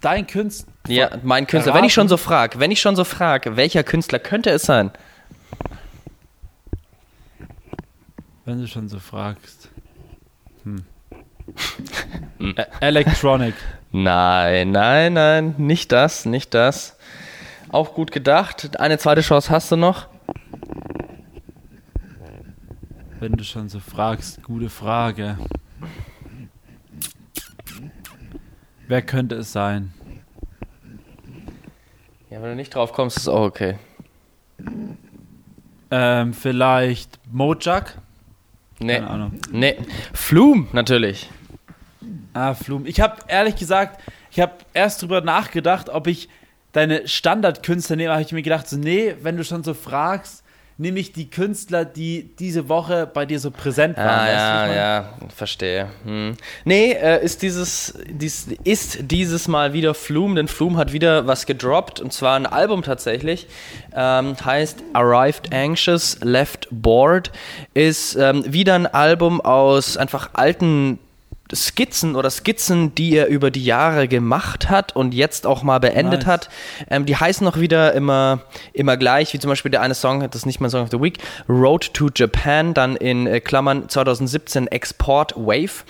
Dein 0.00 0.26
Künstler. 0.26 0.72
Ja, 0.88 1.10
mein 1.22 1.46
Künstler. 1.46 1.74
Wenn 1.74 1.84
ich 1.84 1.92
schon 1.92 2.08
so 2.08 2.16
frage, 2.16 2.58
wenn 2.58 2.70
ich 2.70 2.80
schon 2.80 2.96
so 2.96 3.04
frage, 3.04 3.56
welcher 3.56 3.82
Künstler 3.84 4.18
könnte 4.18 4.50
es 4.50 4.62
sein? 4.62 4.90
Wenn 8.44 8.60
du 8.60 8.66
schon 8.66 8.88
so 8.88 8.98
fragst. 8.98 9.68
Hm. 10.64 10.84
Ä- 12.40 12.66
Electronic. 12.80 13.54
Nein, 13.92 14.70
nein, 14.72 15.12
nein, 15.12 15.54
nicht 15.58 15.92
das, 15.92 16.24
nicht 16.24 16.54
das. 16.54 16.96
Auch 17.70 17.94
gut 17.94 18.10
gedacht. 18.12 18.80
Eine 18.80 18.98
zweite 18.98 19.20
Chance 19.20 19.50
hast 19.50 19.70
du 19.70 19.76
noch. 19.76 20.06
Wenn 23.20 23.32
du 23.32 23.44
schon 23.44 23.68
so 23.68 23.80
fragst, 23.80 24.42
gute 24.42 24.70
Frage. 24.70 25.38
Wer 28.88 29.02
könnte 29.02 29.36
es 29.36 29.52
sein? 29.52 29.92
Ja, 32.40 32.44
wenn 32.44 32.52
du 32.52 32.56
nicht 32.56 32.74
drauf 32.74 32.94
kommst, 32.94 33.18
ist 33.18 33.28
auch 33.28 33.44
okay. 33.44 33.76
Ähm, 35.90 36.32
vielleicht 36.32 37.18
Mojak? 37.30 37.98
Nee. 38.78 38.94
Keine 38.94 39.10
Ahnung. 39.10 39.40
Nee. 39.52 39.76
Flume, 40.14 40.66
natürlich. 40.72 41.28
Ah, 42.32 42.54
Flum. 42.54 42.86
Ich 42.86 42.98
habe 42.98 43.16
ehrlich 43.28 43.56
gesagt, 43.56 44.00
ich 44.30 44.40
habe 44.40 44.52
erst 44.72 45.02
drüber 45.02 45.20
nachgedacht, 45.20 45.90
ob 45.90 46.06
ich 46.06 46.30
deine 46.72 47.06
Standardkünstler 47.06 47.96
nehme. 47.96 48.12
Habe 48.12 48.22
ich 48.22 48.32
mir 48.32 48.40
gedacht, 48.40 48.66
so, 48.68 48.78
nee, 48.78 49.16
wenn 49.20 49.36
du 49.36 49.44
schon 49.44 49.62
so 49.62 49.74
fragst, 49.74 50.42
nehme 50.80 50.98
ich 50.98 51.12
die 51.12 51.28
Künstler, 51.28 51.84
die 51.84 52.30
diese 52.38 52.70
Woche 52.70 53.06
bei 53.06 53.26
dir 53.26 53.38
so 53.38 53.50
präsent 53.50 53.98
waren. 53.98 54.08
Ah, 54.08 54.26
ich 54.26 54.32
ja, 54.32 54.66
meine? 54.66 54.76
ja, 54.76 55.28
verstehe. 55.34 55.88
Hm. 56.04 56.36
Nee, 56.64 56.92
äh, 56.92 57.22
ist 57.22 57.42
dieses, 57.42 57.98
dies, 58.08 58.48
ist 58.64 58.98
dieses 59.02 59.46
Mal 59.46 59.74
wieder 59.74 59.92
Flume, 59.92 60.36
denn 60.36 60.48
Flume 60.48 60.78
hat 60.78 60.94
wieder 60.94 61.26
was 61.26 61.44
gedroppt 61.44 62.00
und 62.00 62.14
zwar 62.14 62.34
ein 62.34 62.46
Album 62.46 62.82
tatsächlich. 62.82 63.46
Ähm, 63.94 64.34
heißt 64.42 64.82
Arrived 64.94 65.52
Anxious, 65.52 66.18
Left 66.22 66.66
Bored. 66.70 67.30
Ist 67.74 68.16
ähm, 68.16 68.42
wieder 68.46 68.74
ein 68.74 68.86
Album 68.86 69.42
aus 69.42 69.98
einfach 69.98 70.30
alten 70.32 70.98
Skizzen 71.54 72.16
oder 72.16 72.30
Skizzen, 72.30 72.94
die 72.94 73.14
er 73.14 73.26
über 73.26 73.50
die 73.50 73.64
Jahre 73.64 74.08
gemacht 74.08 74.70
hat 74.70 74.94
und 74.94 75.14
jetzt 75.14 75.46
auch 75.46 75.62
mal 75.62 75.78
beendet 75.78 76.20
Nice. 76.20 76.26
hat. 76.26 76.48
Ähm, 76.88 77.06
die 77.06 77.16
heißen 77.16 77.46
auch 77.46 77.58
wieder 77.58 77.92
immer, 77.92 78.40
immer 78.72 78.96
gleich, 78.96 79.32
wie 79.34 79.38
zum 79.38 79.50
Beispiel 79.50 79.70
der 79.70 79.82
eine 79.82 79.94
Song, 79.94 80.20
das 80.20 80.34
ist 80.36 80.46
nicht 80.46 80.60
mein 80.60 80.70
Song 80.70 80.82
of 80.82 80.90
the 80.90 81.00
Week, 81.00 81.18
Road 81.48 81.92
to 81.94 82.08
Japan, 82.14 82.74
dann 82.74 82.96
in 82.96 83.26
äh, 83.26 83.40
Klammern 83.40 83.88
2017 83.88 84.68
Export 84.68 85.34
Wave. 85.36 85.84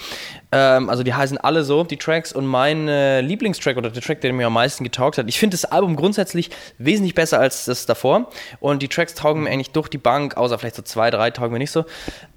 Ähm, 0.52 0.90
also 0.90 1.02
die 1.02 1.14
heißen 1.14 1.38
alle 1.38 1.62
so, 1.64 1.84
die 1.84 1.96
Tracks. 1.96 2.32
Und 2.32 2.46
mein 2.46 2.88
äh, 2.88 3.20
Lieblingstrack 3.20 3.76
oder 3.76 3.90
der 3.90 4.02
Track, 4.02 4.20
der 4.20 4.32
mir 4.32 4.46
am 4.46 4.52
meisten 4.52 4.84
getaugt 4.84 5.18
hat, 5.18 5.28
ich 5.28 5.38
finde 5.38 5.54
das 5.54 5.64
Album 5.64 5.96
grundsätzlich 5.96 6.50
wesentlich 6.78 7.14
besser 7.14 7.38
als 7.38 7.64
das 7.66 7.86
davor. 7.86 8.30
Und 8.58 8.82
die 8.82 8.88
Tracks 8.88 9.14
taugen 9.14 9.44
mir 9.44 9.50
eigentlich 9.50 9.70
durch 9.70 9.88
die 9.88 9.98
Bank, 9.98 10.36
außer 10.36 10.58
vielleicht 10.58 10.76
so 10.76 10.82
zwei, 10.82 11.10
drei 11.10 11.30
taugen 11.30 11.52
mir 11.52 11.58
nicht 11.58 11.70
so. 11.70 11.84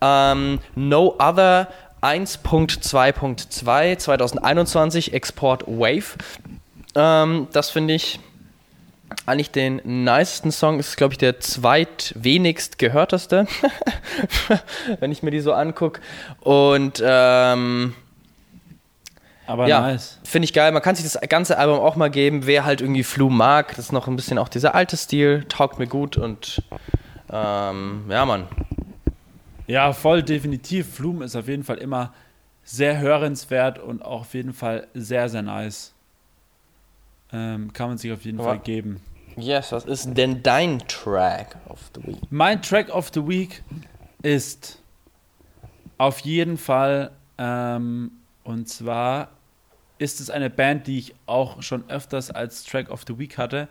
Ähm, 0.01 0.59
no 0.75 1.15
Other 1.19 1.67
1.2.2 2.03 3.97
2021 3.97 5.13
Export 5.13 5.65
Wave. 5.67 6.17
Ähm, 6.95 7.47
das 7.53 7.69
finde 7.69 7.93
ich 7.93 8.19
eigentlich 9.25 9.51
den 9.51 9.81
nicesten 10.03 10.51
Song. 10.51 10.79
Ist, 10.79 10.97
glaube 10.97 11.13
ich, 11.13 11.17
der 11.17 11.39
zweitwenigst 11.39 12.77
gehörteste, 12.77 13.47
wenn 14.99 15.11
ich 15.11 15.23
mir 15.23 15.31
die 15.31 15.39
so 15.39 15.53
angucke. 15.53 16.01
Und 16.41 17.01
ähm, 17.05 17.95
Aber 19.47 19.67
ja, 19.67 19.79
nice. 19.79 20.19
finde 20.25 20.45
ich 20.45 20.53
geil. 20.53 20.73
Man 20.73 20.81
kann 20.81 20.95
sich 20.95 21.09
das 21.09 21.19
ganze 21.29 21.57
Album 21.57 21.79
auch 21.79 21.95
mal 21.95 22.09
geben, 22.09 22.45
wer 22.45 22.65
halt 22.65 22.81
irgendwie 22.81 23.03
Flume 23.03 23.35
mag. 23.35 23.69
Das 23.69 23.85
ist 23.85 23.91
noch 23.93 24.07
ein 24.07 24.17
bisschen 24.17 24.37
auch 24.37 24.49
dieser 24.49 24.75
alte 24.75 24.97
Stil, 24.97 25.45
taugt 25.47 25.79
mir 25.79 25.87
gut 25.87 26.17
und 26.17 26.61
ähm, 27.31 28.03
ja, 28.09 28.25
Mann. 28.25 28.47
Ja, 29.67 29.93
voll 29.93 30.23
definitiv. 30.23 30.93
Flum 30.95 31.21
ist 31.21 31.35
auf 31.35 31.47
jeden 31.47 31.63
Fall 31.63 31.77
immer 31.77 32.13
sehr 32.63 32.99
hörenswert 32.99 33.79
und 33.79 34.03
auch 34.03 34.21
auf 34.21 34.33
jeden 34.33 34.53
Fall 34.53 34.87
sehr, 34.93 35.29
sehr 35.29 35.41
nice. 35.41 35.93
Ähm, 37.31 37.73
kann 37.73 37.89
man 37.89 37.97
sich 37.97 38.11
auf 38.11 38.23
jeden 38.25 38.39
Aber- 38.39 38.49
Fall 38.49 38.59
geben. 38.59 39.01
Yes, 39.35 39.71
was 39.71 39.85
ist 39.85 40.13
denn 40.15 40.43
dein 40.43 40.79
Track 40.87 41.55
of 41.67 41.79
the 41.95 42.05
Week? 42.07 42.17
Mein 42.29 42.61
Track 42.61 42.89
of 42.93 43.09
the 43.13 43.27
Week 43.27 43.63
ist 44.21 44.79
auf 45.97 46.19
jeden 46.19 46.57
Fall, 46.57 47.11
ähm, 47.39 48.11
und 48.43 48.69
zwar 48.69 49.29
ist 49.97 50.19
es 50.19 50.29
eine 50.29 50.51
Band, 50.51 50.85
die 50.85 50.99
ich 50.99 51.15
auch 51.25 51.63
schon 51.63 51.89
öfters 51.89 52.29
als 52.29 52.63
Track 52.63 52.91
of 52.91 53.05
the 53.07 53.17
Week 53.17 53.37
hatte, 53.39 53.67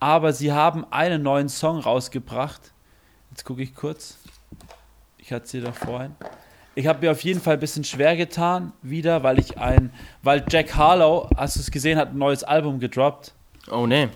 aber 0.00 0.32
sie 0.32 0.52
haben 0.52 0.84
einen 0.90 1.22
neuen 1.22 1.48
Song 1.48 1.78
rausgebracht. 1.78 2.72
Jetzt 3.30 3.44
gucke 3.44 3.62
ich 3.62 3.72
kurz. 3.74 4.18
Ich 5.26 5.32
hatte 5.32 5.48
sie 5.48 5.62
doch 5.62 5.74
vorhin. 5.74 6.14
Ich 6.74 6.86
habe 6.86 7.00
mir 7.00 7.10
auf 7.10 7.22
jeden 7.22 7.40
Fall 7.40 7.54
ein 7.54 7.60
bisschen 7.60 7.82
schwer 7.82 8.14
getan, 8.14 8.72
wieder, 8.82 9.22
weil 9.22 9.38
ich 9.38 9.56
ein, 9.56 9.90
weil 10.22 10.44
Jack 10.50 10.76
Harlow, 10.76 11.30
hast 11.34 11.56
du 11.56 11.60
es 11.60 11.70
gesehen, 11.70 11.96
hat 11.98 12.10
ein 12.10 12.18
neues 12.18 12.44
Album 12.44 12.78
gedroppt. 12.78 13.32
Oh 13.70 13.86
nee. 13.86 14.10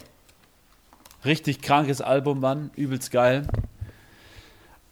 Richtig 1.24 1.62
krankes 1.62 2.02
Album, 2.02 2.40
Mann. 2.40 2.70
Übelst 2.76 3.10
geil. 3.10 3.46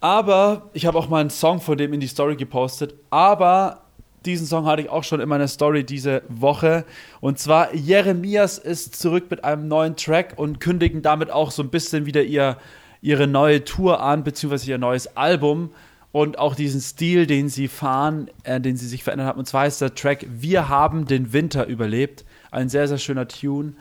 Aber 0.01 0.71
ich 0.73 0.87
habe 0.87 0.97
auch 0.97 1.11
mal 1.11 1.21
einen 1.21 1.29
Song 1.29 1.61
von 1.61 1.77
dem 1.77 1.93
in 1.93 2.01
die 2.01 2.07
Story 2.07 2.37
gepostet. 2.37 2.95
Aber 3.11 3.83
diesen 4.25 4.47
Song 4.47 4.65
hatte 4.65 4.81
ich 4.81 4.89
auch 4.89 5.05
schon 5.05 5.21
in 5.21 5.29
meiner 5.29 5.49
Story 5.49 5.85
diese 5.85 6.23
Woche. 6.29 6.87
Und 7.21 7.39
zwar 7.39 7.75
Jeremias 7.75 8.57
ist 8.57 8.97
zurück 8.97 9.27
mit 9.29 9.45
einem 9.45 9.69
neuen 9.69 9.97
Track 9.97 10.33
und 10.37 10.61
kündigen 10.61 11.03
damit 11.03 11.31
auch 11.31 11.51
so 11.51 11.63
ein 11.63 11.69
bisschen 11.69 12.07
wieder 12.07 12.23
ihr, 12.23 12.57
ihre 13.03 13.27
neue 13.27 13.65
Tour 13.65 14.01
an, 14.01 14.25
beziehungsweise 14.25 14.71
ihr 14.71 14.79
neues 14.79 15.15
Album. 15.15 15.73
Und 16.17 16.39
auch 16.39 16.55
diesen 16.55 16.81
Stil, 16.81 17.27
den 17.27 17.51
sie 17.51 17.69
fahren, 17.69 18.31
äh, 18.45 18.59
den 18.59 18.79
sie 18.79 18.87
sich 18.87 19.05
verändert 19.05 19.29
haben. 19.29 19.39
Und 19.39 19.45
zwar 19.45 19.65
heißt 19.65 19.83
der 19.83 19.95
Track 19.95 20.25
Wir 20.31 20.71
haben 20.71 21.05
den 21.05 21.35
Winter 21.35 21.67
überlebt. 21.67 22.25
Ein 22.51 22.71
sehr, 22.71 22.89
sehr 22.89 22.97
schöner 22.97 23.29
Tune. 23.29 23.75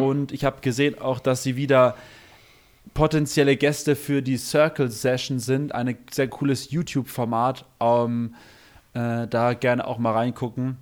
Und 0.00 0.32
ich 0.32 0.44
habe 0.44 0.62
gesehen 0.62 1.00
auch, 1.00 1.20
dass 1.20 1.44
sie 1.44 1.54
wieder 1.54 1.94
potenzielle 2.92 3.56
Gäste 3.56 3.94
für 3.94 4.20
die 4.20 4.36
Circle 4.36 4.90
Session 4.90 5.38
sind. 5.38 5.76
Ein 5.76 5.96
sehr 6.10 6.26
cooles 6.26 6.72
YouTube-Format. 6.72 7.64
Ähm, 7.78 8.34
äh, 8.94 9.28
da 9.28 9.54
gerne 9.54 9.86
auch 9.86 9.98
mal 9.98 10.12
reingucken. 10.12 10.78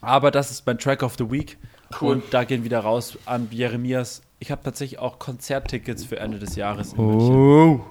Aber 0.00 0.32
das 0.32 0.50
ist 0.50 0.66
mein 0.66 0.78
Track 0.78 1.04
of 1.04 1.14
the 1.16 1.30
Week. 1.30 1.58
Cool. 2.00 2.10
Und 2.10 2.24
da 2.34 2.42
gehen 2.42 2.64
wieder 2.64 2.80
raus 2.80 3.16
an 3.24 3.46
Jeremias. 3.52 4.20
Ich 4.40 4.50
habe 4.50 4.64
tatsächlich 4.64 4.98
auch 4.98 5.20
Konzerttickets 5.20 6.04
für 6.04 6.18
Ende 6.18 6.40
des 6.40 6.56
Jahres 6.56 6.92
in 6.94 7.06
München. 7.06 7.36
Oh. 7.36 7.84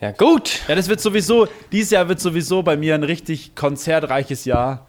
Ja, 0.00 0.10
gut. 0.12 0.60
Ja, 0.68 0.74
das 0.74 0.88
wird 0.88 1.00
sowieso, 1.00 1.48
dieses 1.72 1.90
Jahr 1.90 2.08
wird 2.08 2.20
sowieso 2.20 2.62
bei 2.62 2.76
mir 2.76 2.94
ein 2.94 3.02
richtig 3.02 3.54
konzertreiches 3.54 4.44
Jahr. 4.44 4.86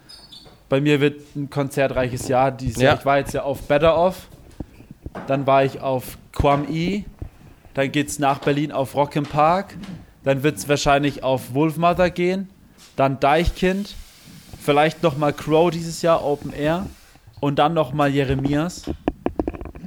Bei 0.69 0.81
mir 0.81 0.99
wird 0.99 1.35
ein 1.35 1.49
konzertreiches 1.49 2.27
Jahr 2.27 2.51
dieses 2.51 2.77
Ja. 2.81 2.89
Jahr. 2.89 2.99
Ich 2.99 3.05
war 3.05 3.17
jetzt 3.19 3.33
ja 3.33 3.43
auf 3.43 3.61
Better 3.63 3.97
Off, 3.97 4.27
dann 5.27 5.47
war 5.47 5.63
ich 5.63 5.79
auf 5.79 6.17
Quam 6.33 6.65
E, 6.69 7.03
dann 7.73 7.91
geht's 7.91 8.19
nach 8.19 8.39
Berlin 8.39 8.71
auf 8.73 8.95
Rock 8.95 9.15
im 9.15 9.23
Park, 9.23 9.77
dann 10.23 10.43
wird's 10.43 10.67
wahrscheinlich 10.67 11.23
auf 11.23 11.53
Wolfmother 11.53 12.09
gehen, 12.09 12.49
dann 12.97 13.19
Deichkind, 13.21 13.95
vielleicht 14.61 15.03
nochmal 15.03 15.31
Crow 15.31 15.71
dieses 15.71 16.01
Jahr 16.01 16.25
Open 16.25 16.51
Air 16.51 16.85
und 17.39 17.59
dann 17.59 17.73
nochmal 17.73 18.09
Jeremias. 18.09 18.83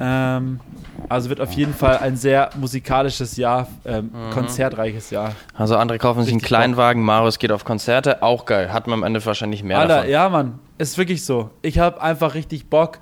Ähm, 0.01 0.61
also 1.11 1.29
wird 1.29 1.41
auf 1.41 1.51
jeden 1.53 1.75
Fall 1.75 1.99
ein 1.99 2.17
sehr 2.17 2.51
musikalisches 2.57 3.37
Jahr, 3.37 3.67
ähm, 3.85 4.13
konzertreiches 4.33 5.11
Jahr. 5.11 5.35
Also 5.55 5.77
andere 5.77 5.99
kaufen 5.99 6.23
sich 6.23 6.33
einen 6.33 6.41
Kleinwagen, 6.41 7.03
Marius 7.03 7.41
geht 7.41 7.51
auf 7.51 7.65
Konzerte, 7.65 8.23
auch 8.23 8.47
geil. 8.47 8.73
Hat 8.73 8.87
man 8.87 9.01
am 9.01 9.03
Ende 9.03 9.25
wahrscheinlich 9.27 9.65
mehr 9.65 9.81
Alter, 9.81 9.97
davon. 9.97 10.11
ja, 10.11 10.29
Mann, 10.29 10.59
ist 10.79 10.97
wirklich 10.99 11.25
so. 11.25 11.51
Ich 11.63 11.81
habe 11.81 12.01
einfach 12.01 12.35
richtig 12.35 12.71
Bock, 12.71 12.99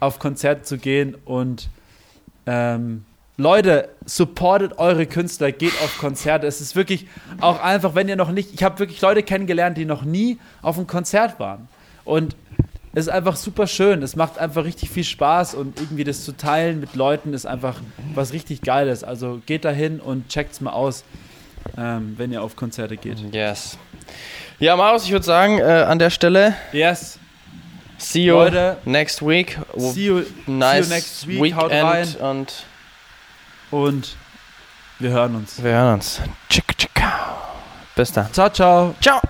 auf 0.00 0.18
Konzerte 0.18 0.62
zu 0.62 0.76
gehen 0.76 1.16
und 1.24 1.70
ähm, 2.46 3.04
Leute, 3.36 3.90
supportet 4.04 4.78
eure 4.78 5.06
Künstler, 5.06 5.52
geht 5.52 5.72
auf 5.84 5.98
Konzerte. 5.98 6.48
Es 6.48 6.60
ist 6.60 6.74
wirklich 6.74 7.06
auch 7.40 7.62
einfach, 7.62 7.94
wenn 7.94 8.08
ihr 8.08 8.16
noch 8.16 8.32
nicht, 8.32 8.54
ich 8.54 8.64
habe 8.64 8.80
wirklich 8.80 9.00
Leute 9.00 9.22
kennengelernt, 9.22 9.78
die 9.78 9.84
noch 9.84 10.02
nie 10.02 10.38
auf 10.62 10.78
einem 10.78 10.88
Konzert 10.88 11.38
waren. 11.38 11.68
Und 12.04 12.34
es 12.96 13.08
ist 13.08 13.12
einfach 13.12 13.36
super 13.36 13.66
schön. 13.66 14.02
Es 14.02 14.16
macht 14.16 14.38
einfach 14.38 14.64
richtig 14.64 14.88
viel 14.88 15.04
Spaß 15.04 15.54
und 15.54 15.78
irgendwie 15.78 16.02
das 16.02 16.24
zu 16.24 16.34
teilen 16.34 16.80
mit 16.80 16.94
Leuten 16.94 17.34
ist 17.34 17.44
einfach 17.44 17.74
was 18.14 18.32
richtig 18.32 18.62
Geiles. 18.62 19.04
Also 19.04 19.42
geht 19.44 19.66
da 19.66 19.70
hin 19.70 20.00
und 20.00 20.30
checkt's 20.30 20.62
mal 20.62 20.70
aus, 20.70 21.04
ähm, 21.76 22.14
wenn 22.16 22.32
ihr 22.32 22.42
auf 22.42 22.56
Konzerte 22.56 22.96
geht. 22.96 23.18
Yes. 23.34 23.76
Ja, 24.60 24.76
Marius, 24.76 25.04
ich 25.04 25.12
würde 25.12 25.26
sagen, 25.26 25.58
äh, 25.58 25.62
an 25.64 25.98
der 25.98 26.08
Stelle 26.08 26.54
Yes. 26.72 27.18
See 27.98 28.24
you 28.24 28.34
Leute, 28.34 28.78
next 28.86 29.20
week. 29.20 29.58
see 29.76 30.06
you, 30.06 30.22
nice 30.46 30.86
see 30.86 30.90
you 30.90 30.94
next 30.94 31.28
week. 31.28 31.54
Haut 31.54 31.70
Weekend 31.70 31.84
rein 31.84 32.14
und 32.30 32.64
und 33.70 34.16
wir 35.00 35.10
hören 35.10 35.34
uns. 35.34 35.62
wir 35.62 35.72
hören 35.72 35.94
uns. 35.96 36.22
Bis 37.94 38.10
dann. 38.10 38.32
Ciao, 38.32 38.48
ciao. 38.48 38.94
Ciao. 39.02 39.20